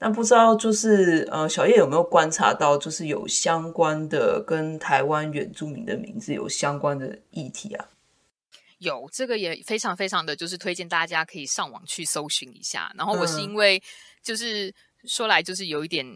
[0.01, 7.89] 那不知道就是呃，小叶有没有观察到，就是有相关的跟台湾原住民的名字有相关的议题啊？
[8.81, 12.93] 有，这个也非常非常的就是推荐大家可以上网去搜寻一下。
[12.99, 13.83] 然后我是因为
[14.23, 14.75] 就是、嗯、
[15.07, 16.07] 说来就是有一点。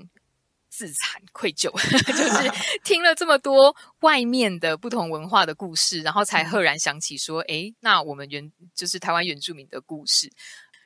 [0.76, 1.70] 自惭愧疚，
[2.12, 10.30] 就是听了这么多外面的不同文化的故事，然后才赫然想起说，诶，那我们原就是台湾原住民的故事。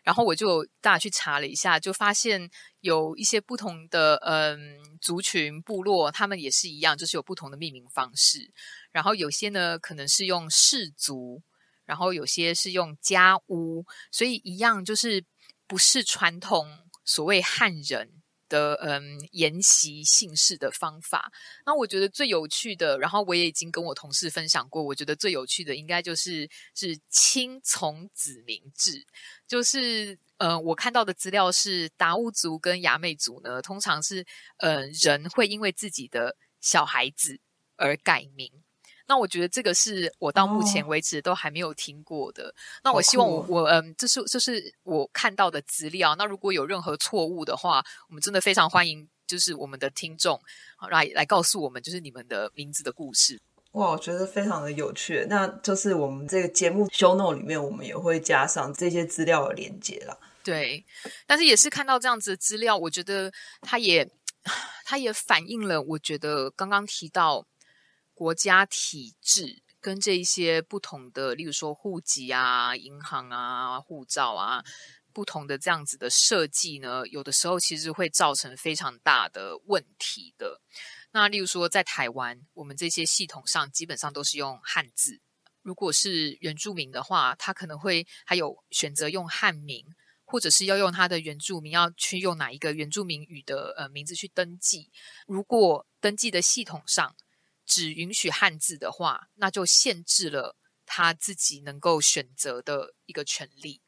[0.04, 2.48] 然后我就大家去查了一下，就发现
[2.80, 8.52] 有一些不同的嗯族群部落，他们也是一样，就是有不同的命名方式。
[8.92, 11.42] 然后有些呢可能是用氏族，
[11.84, 15.24] 然后有些是用家屋，所以一样就是
[15.66, 18.19] 不是传统所谓汉人。
[18.50, 21.32] 的嗯，沿袭姓氏的方法，
[21.64, 29.06] 那我觉得最有趣的，然后我也已经跟我同事分享过，我觉得最有趣的应该就是是亲从子名制，
[29.46, 34.26] 就是呃，我看到的资料是达悟族跟雅美族呢，通常是
[34.58, 37.38] 呃人会因为自己的小孩子
[37.76, 38.52] 而改名。
[39.10, 42.44] 那我觉得这个是我到目前为止都还没有听过的。
[42.44, 42.54] 哦、
[42.84, 46.14] 那我希望我我嗯，这是这是我看到的资料。
[46.14, 50.40] 那如果有任何错误的话，我们真的非常欢迎，就是我们的听众
[50.88, 53.40] 来来告诉我们，就是你们的名字的故事。
[53.72, 55.26] 哇，我觉得非常的有趣。
[55.28, 60.16] 那就是我们这个节目 show note 里面，我们也会加上这些资料的连接啦。
[60.44, 60.86] 对，
[61.26, 63.32] 但是也是看到这样子的资料，我觉得
[63.62, 64.08] 它也
[64.86, 67.44] 它也反映了，我觉得刚刚提到。
[68.20, 74.62] 国家体制跟这一些不同的，例如说户籍啊、银行啊、护照啊，
[75.10, 80.60] 不同的这样子的设计呢，有的时候其实会造成非常大的问题的。
[81.12, 85.22] 那例如说在台湾，我们这些系统上基本上都是用汉字。
[85.62, 89.86] 如果是原住民的话，他可能会还有选择用汉名，
[90.26, 94.90] 或者是要用他的原住民要去用哪一个原住民语的呃名字去登记。
[95.26, 97.16] 如果登记的系统上，
[97.70, 103.80] 只允许汉字的话，那就限制了他自己能够选择的一个权利。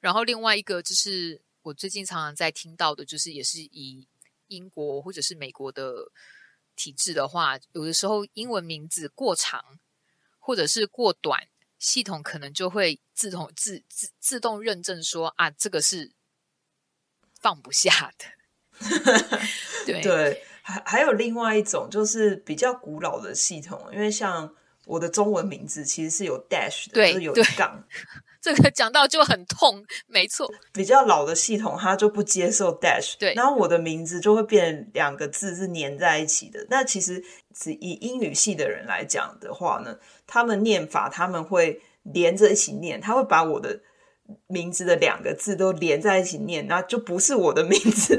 [0.00, 4.06] 然后另外一个就是我最近常常在听到的，就是也是以
[4.46, 6.12] 英国或者是美国的
[6.76, 9.80] 体制的话，有的时候英文名字过长
[10.38, 11.48] 或者是过短，
[11.80, 16.12] 系统可能就会自动自自自动认证说啊，这个是
[17.40, 18.24] 放不下的。
[19.84, 20.00] 对。
[20.00, 24.52] 对还还有另外一种，就是比较古老的系统，因为像
[24.84, 27.84] 我的中文名字其实是有 dash 的，就是有一杠。
[28.42, 30.52] 这个讲到就很痛，没错。
[30.72, 33.32] 比较老的系统，它就不接受 dash，对。
[33.34, 36.66] 然后我的名字就会变两个字是粘在一起的。
[36.68, 37.22] 那其实
[37.54, 39.96] 只以英语系的人来讲的话呢，
[40.26, 43.80] 他们念法他们会连着一起念，他会把我的
[44.48, 48.18] 名字的两个字都连在一起念，那就不是我的名字。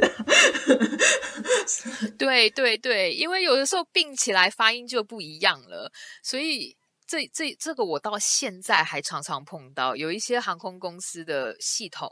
[2.17, 5.91] 对对对，因为有的时候并起来发音就不一样了，
[6.23, 12.11] 所以这这这个我到现在还常常碰到，有一些航空公司的系统，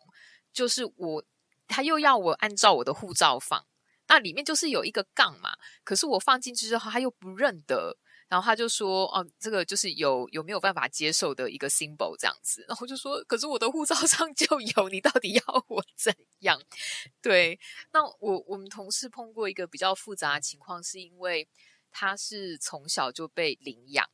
[0.53, 1.23] 就是我
[1.67, 3.65] 他又要我按照我的护照放，
[4.07, 5.51] 那里面就是有一个杠嘛，
[5.83, 7.97] 可是我放进去之后他又不认得。
[8.35, 16.61] 然后他就说：“哦，这个就是有有没有办法接受的一个 symbol 这样子。”然后就说：“可是我的护照上就有，你到底要我怎样？”
[17.23, 17.57] 对，
[17.93, 21.47] 那我我们同事碰过一个比较复杂的情况，是因为
[21.93, 24.05] 他是从小就被领养。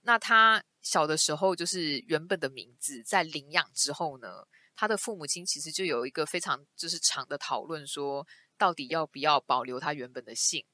[0.00, 8.26] 那他小的时候就是原本的名字，在领养之后呢，他的父母亲其实就有一个非常就是长的讨论，说
[8.56, 10.64] 到底要不要保留他原本的姓。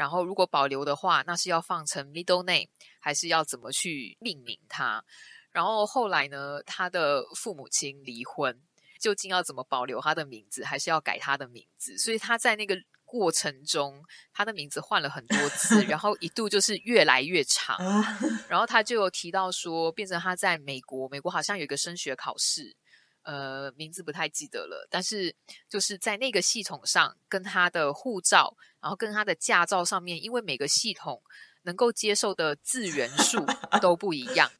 [0.00, 2.66] 然后，如果保留的话，那是要放成 middle name，
[3.00, 5.04] 还是要怎么去命名它？
[5.52, 8.58] 然后后来呢，他的父母亲离婚，
[8.98, 11.98] 究竟要怎么保留他的名字，还是要改他的名字？
[11.98, 12.74] 所以他在那个
[13.04, 17.76] 过程中，他的名字换了很多次， 然后一度就是越来越长。
[18.48, 22.74] 然后他就有提到说，变成他在美国，美国好像有一个升学考试。
[23.22, 25.34] 呃，名字不太记得了，但是
[25.68, 31.22] 就是在那个系统上，跟他的护照，然后跟他的驾照上面，因为每个系统
[31.62, 33.44] 能够接受的字元数
[33.82, 34.50] 都不一样，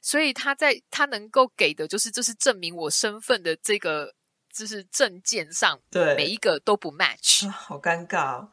[0.00, 4.14] 所以他在他能够给的就是就是证明我身份的这个
[4.50, 8.50] 就是证件上，对每一个都不 match，好尴尬哦。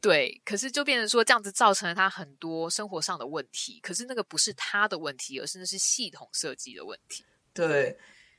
[0.00, 7.24] 对，可是就变成说这样子造成了他很多生活上的问题，可是那个不是他的问题，而是那是系统设计的问题。
[7.54, 7.98] 对。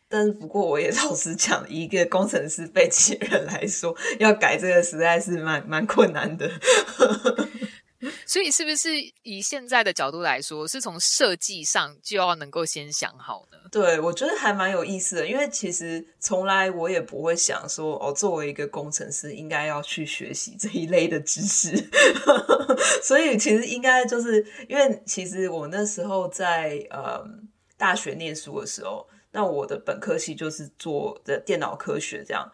[0.09, 6.49] 但是不过我也老实讲，以一个工程师背景人来说，要改这个实在是蛮蛮困难的。
[8.25, 8.89] 所以，是不是
[9.23, 13.57] 以现在的角度来说，是从设计上就要能够先想好呢？
[13.69, 21.75] 对，我觉得还蛮有意思的，因为其实从来我也不会想说，哦，作为一个工程师，应该要去学习这一类的知识。
[23.03, 27.21] 所以，其实应该就是因为，其实我那时候在呃
[27.77, 32.51] 大学念书的时候，那我的本科系就是做的电脑科学这样。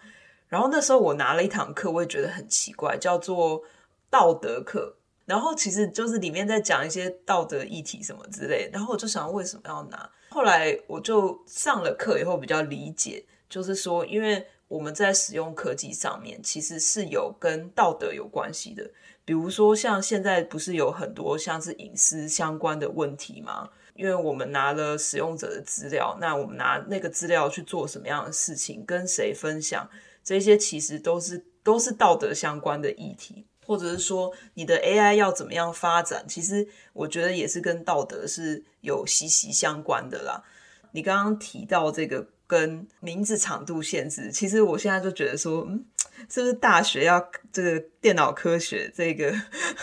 [0.48, 3.62] 然后那时候我拿了一堂课，我也觉得很奇怪，叫做
[4.10, 4.96] 道德课。
[5.26, 10.08] 然后其实就是里面在讲一些道德议题什么之类，然后我就想为什么要拿？
[10.30, 18.88] 后来我就上了课以后比较理解，就是说，因为我们在使用科技上面，其实是有跟道德有关系的。
[19.26, 23.68] 比如说像现在不是有很多像是隐私相关的问题吗？
[23.96, 29.90] 因为我们拿了使用者的资料，那我们拿那个资料去做什么样的事情，跟谁分享，
[30.24, 33.46] 这些其实都是都是道德相关的议题。
[33.68, 40.44] 或者是说你的 AI 要怎么样发展，其实我觉得也是跟道德是有息息相关的啦。
[40.92, 45.68] 你刚刚提到这个跟名字长度限制，其实我现在就觉得说，
[46.30, 49.34] 是不是大学要这个电脑科学这个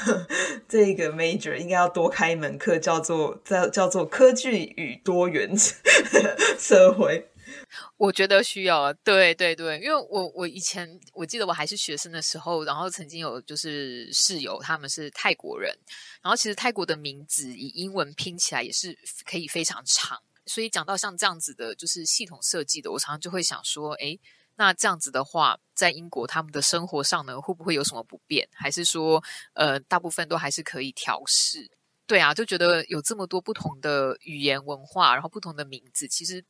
[0.68, 5.55] 这个 major 应该要多开一门课，叫做叫叫做科技与多元
[6.59, 7.28] 社会。
[7.97, 15.76] 我觉得需要，对对对，因为我我以前我记得我还是学生的时候，然后曾经有就是室友他们是泰国人，
[16.22, 24.18] 然后其实泰国的名字以英文拼起来也是可以非常长，所以讲到像这样子的，就是系统设计的，我常常就会想说，诶，
[24.57, 28.49] 那这样子的话，在英国他们的生活上呢，会不会有什么不便？
[28.53, 29.23] 还是说，
[29.55, 31.71] 呃，大部分都还是可以调试？
[32.07, 36.45] 对啊，就觉得有这么多不同的语言文化，然后不同的名字，其实。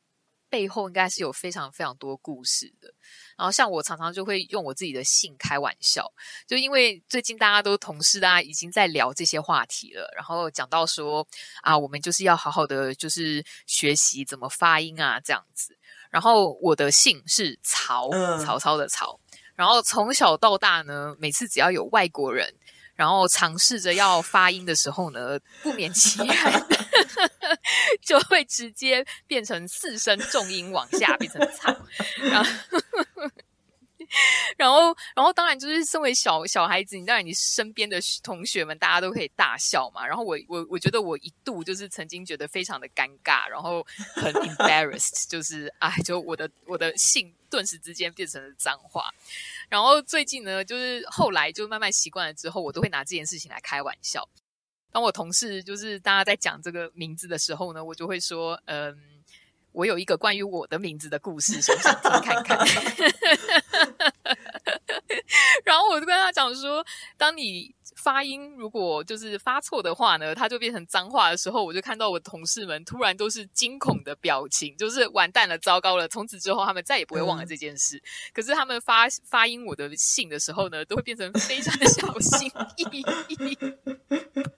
[0.53, 2.93] 背后应该是有非常非常多故事的。
[3.39, 6.07] 然后像我常常就会用我自己的姓开玩笑，
[6.47, 10.13] 就因为最近大家都同事，大家已经在聊这些话题了。
[10.15, 11.27] 然后讲到说
[11.63, 15.79] 啊，我们就是要好好的就是学习怎么发音啊，这样子。
[16.13, 19.19] 然后我的姓是曹，曹操的曹。
[19.57, 22.55] 然后从小到大呢，每次只要有外国人，
[22.95, 26.67] 然后尝试着要发音的时候呢，不免其然。
[28.01, 31.75] 就会直接变成四声重音往下变成曹，
[32.23, 32.51] 然后，
[34.59, 40.07] 然后，然后当然就是身为小小孩子，你当然你身边的同学们大家都可以大笑嘛。
[40.07, 49.11] 然后我我我觉得我一度就是曾经觉得非常的尴尬，然后很 embarrassed，就是哎，就我的我的姓顿时之间变成了脏话。
[49.69, 54.29] 然后最近呢，就是后来就慢慢习惯了之后，我都会拿这件事情来开玩笑。
[54.93, 58.95] 当我同事就是大家在讲这个名字的时候呢，我就会说：“嗯，
[59.73, 62.59] 我有一个关于我的名字的故事，想不想听看看？”
[65.65, 66.85] 然后我就跟他讲说
[67.17, 76.09] ：“当你发音如果就是发错的话呢，它就变成脏话的时候，我就看到我同事们突然都是惊恐的表情，就是完蛋了，糟糕了！
[76.09, 77.97] 从此之后，他们再也不会忘了这件事。
[77.97, 78.03] 嗯、
[78.33, 83.59] 可是他们发发音我的信的时候呢，都会变成非常的小心翼翼。”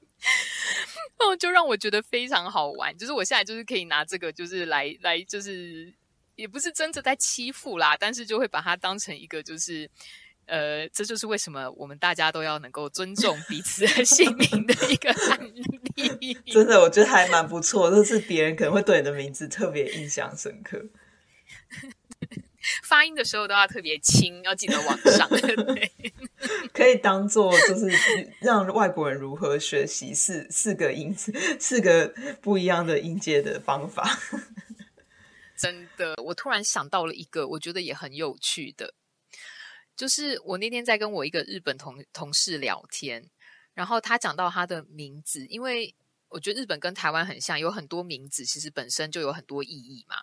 [1.18, 2.96] 哦，就让我觉得非常好玩。
[2.96, 5.94] 就是我现在就是可以拿这个，就是来来，就是
[6.36, 9.88] 也不是真的在欺负啦，但是就会把它当成一个，就是
[10.46, 15.40] 呃，这就是为什么我们大家都要能够尊重彼此的 姓名的一个案
[15.96, 16.34] 例。
[16.46, 20.84] 真的，我觉得还蛮不错，就是别人可能会对你的名字特别印象深刻。
[22.82, 25.28] 发音的时候都要特别轻，要记得往上。
[25.28, 25.92] 对，
[26.72, 27.90] 可以当做就是
[28.40, 31.14] 让外国人如何学习四四个音
[31.60, 34.18] 四个不一样的音阶的方法。
[35.64, 38.92] 真的，我突然想到了一个，我觉得也很有趣的，
[39.96, 43.30] 就是我那天在跟我一个日本同同事聊天，
[43.72, 45.94] 然后他讲到他的名字，因为
[46.28, 50.16] 我觉得日本跟台湾很像，有很多名字其实本身就有很多意义嘛。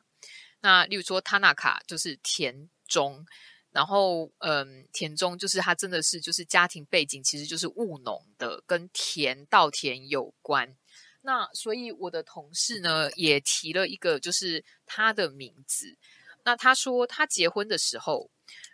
[0.61, 3.25] 那例如说，他纳卡就是田中，
[3.71, 10.77] 然后嗯，田中就是他真的是就是家庭背景其实就是务农的，跟田稻田有关。
[11.21, 15.97] 那所以我的同事呢也提了一个，就是他的名字。
[16.43, 18.29] 那他说他结婚的时候，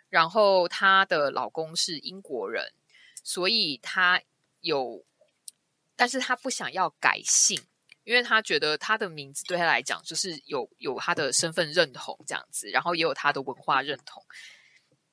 [0.08, 2.72] 然后他的老公是英国人，
[3.22, 4.22] 所以他
[4.60, 5.04] 有，
[5.94, 7.62] 但是他不想要改姓。
[8.04, 14.24] 因为他觉得他的名字对他来讲就是有有他的身份认同这样子，然后也有他的文化认同，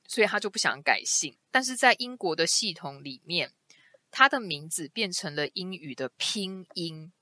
[0.08, 1.36] 所以他就不想改姓。
[1.50, 3.52] 但是在英国的系统里面，
[4.10, 7.12] 他的名字变成了英语的拼音，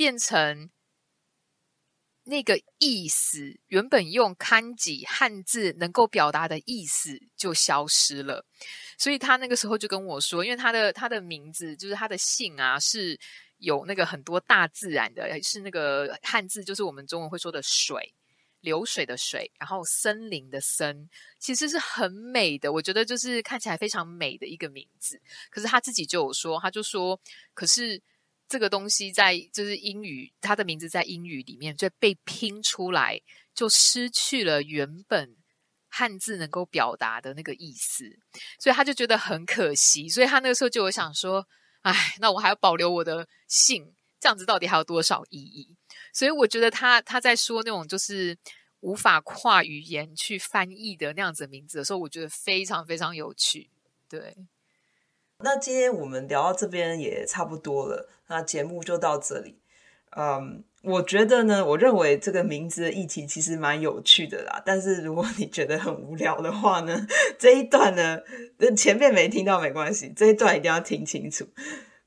[0.00, 0.70] 变成
[2.24, 8.46] 那个意思原本用 Kanji 汉字能够表达的意思就消失了，
[8.96, 13.20] 所以他那个时候就跟我说，因为他的他的名字就是他的姓啊，是
[13.58, 18.14] 有那个很多大自然的，是那个汉字，就是我们中文会说的水，
[18.60, 25.20] 流水的水，然后森林的森，其实是很美的，我觉得就是看起来非常美的一个名字。
[25.50, 27.20] 可是他自己就有说，他就说，
[27.52, 28.02] 可是。
[28.50, 33.20] 这个东西在就是英语，它的名字在英语里面就被拼出来，
[33.54, 35.36] 就失去了原本
[35.88, 38.18] 汉字能够表达的那个意思，
[38.58, 40.08] 所以他就觉得很可惜。
[40.08, 41.46] 所以他那个时候就有想说
[41.82, 45.76] ：“哎，那我还要保留我的姓，这样子到底还有多少意义？”
[46.12, 48.36] 所以我觉得他他在说那种就是
[48.80, 53.70] 无法跨语言去翻译的那样子的名字的时候，我觉得非常非常有趣。
[54.08, 54.36] 对。
[55.42, 59.56] 那今天我们聊到这边也差不多了，那节目就到这里。
[60.16, 64.60] 嗯，我觉得呢，我认为这个名字的议题其实蛮有趣的啦。
[64.66, 67.06] 但是如果你觉得很无聊的话呢，
[67.38, 68.18] 这一段呢，
[68.76, 71.46] 前面没听到没关系，这一段一定要听清楚。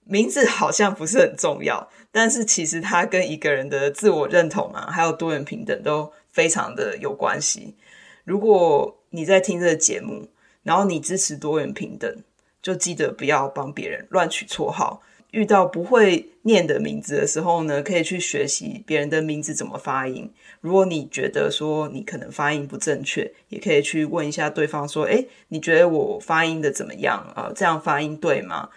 [0.04, 7.78] 名字好像不是很重要，但是其实它跟一个人的自我认同啊，还有多元平等都非常的有关系。
[8.26, 10.28] 如果你在听这个节目，
[10.62, 12.14] 然后你支持多元平等。
[12.64, 15.04] 就记得不要帮别人乱取绰号。
[15.32, 20.32] 遇到不会念的名字的时候呢，可以去学习别人的名字怎么发音。
[20.62, 27.18] 如果你觉得说你可能发音不正确，也可以去问一下对方说：“诶，你觉得我发音的怎么样？
[27.36, 28.70] 啊，这样发音对吗？”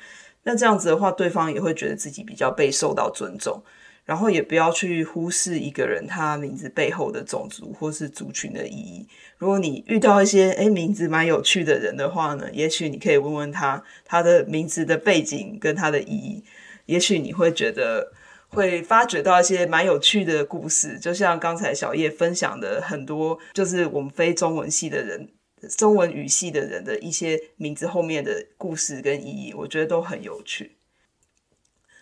[0.45, 3.62] 那这样子的话，对方也会觉得自己比较被受到尊重。
[4.07, 9.07] 然后也不要去忽视一个人他名字背后的种族或是族群的意义。
[9.37, 16.43] 如果你遇到一些诶名字蛮有趣的人的话呢，也许你可以问问他他的名字的背景跟他的意义。
[16.87, 18.13] 也许你会觉得
[18.49, 25.29] 会发掘到一些蛮有趣的故事，就像刚才小叶分享的很多，就是我们非中文系的人、
[25.77, 30.77] 中文语系的人的一些名字后面的故事跟意义，我觉得都很有趣。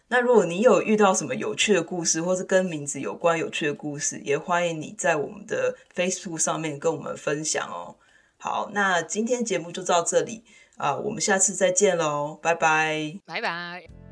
[0.08, 7.96] 那如果你有遇到什么有趣的故事，或是跟名字有关有趣的故事，也欢迎你在我们的 Facebook 上面跟我们分享哦。
[8.36, 10.44] 好，那今天节目就到这里
[10.76, 14.03] 啊，我们下次再见喽，拜拜，拜拜。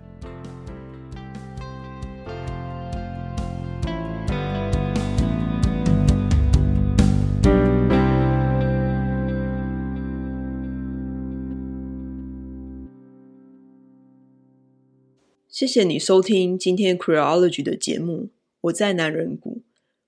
[15.63, 18.31] 谢谢你收听今天 Queerology 的节目。
[18.63, 19.61] 我在男人谷，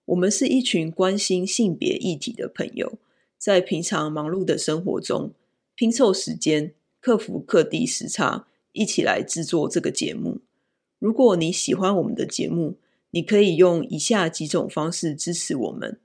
[0.07, 2.99] 我们是一群关心性别议题的朋友，
[3.39, 5.31] 在平常忙碌的生活中
[5.77, 10.41] 拼凑时间，克服各地时差，一起来制作这个节目。
[10.99, 12.75] 如果你喜欢我们的节目，
[13.13, 16.01] 你可以用以下几种方式支持我们：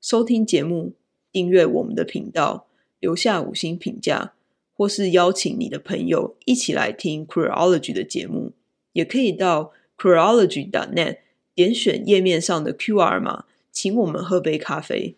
[0.00, 0.94] 收听节目、
[1.30, 2.66] 订阅我们的频道、
[2.98, 4.32] 留下五星评价，
[4.72, 8.54] 或是邀请你的朋友一起来听 Queerology 的节目。
[8.96, 11.18] 也可以到 chronology.net
[11.54, 15.16] 点选页面上的 QR 码，请我们喝杯咖啡。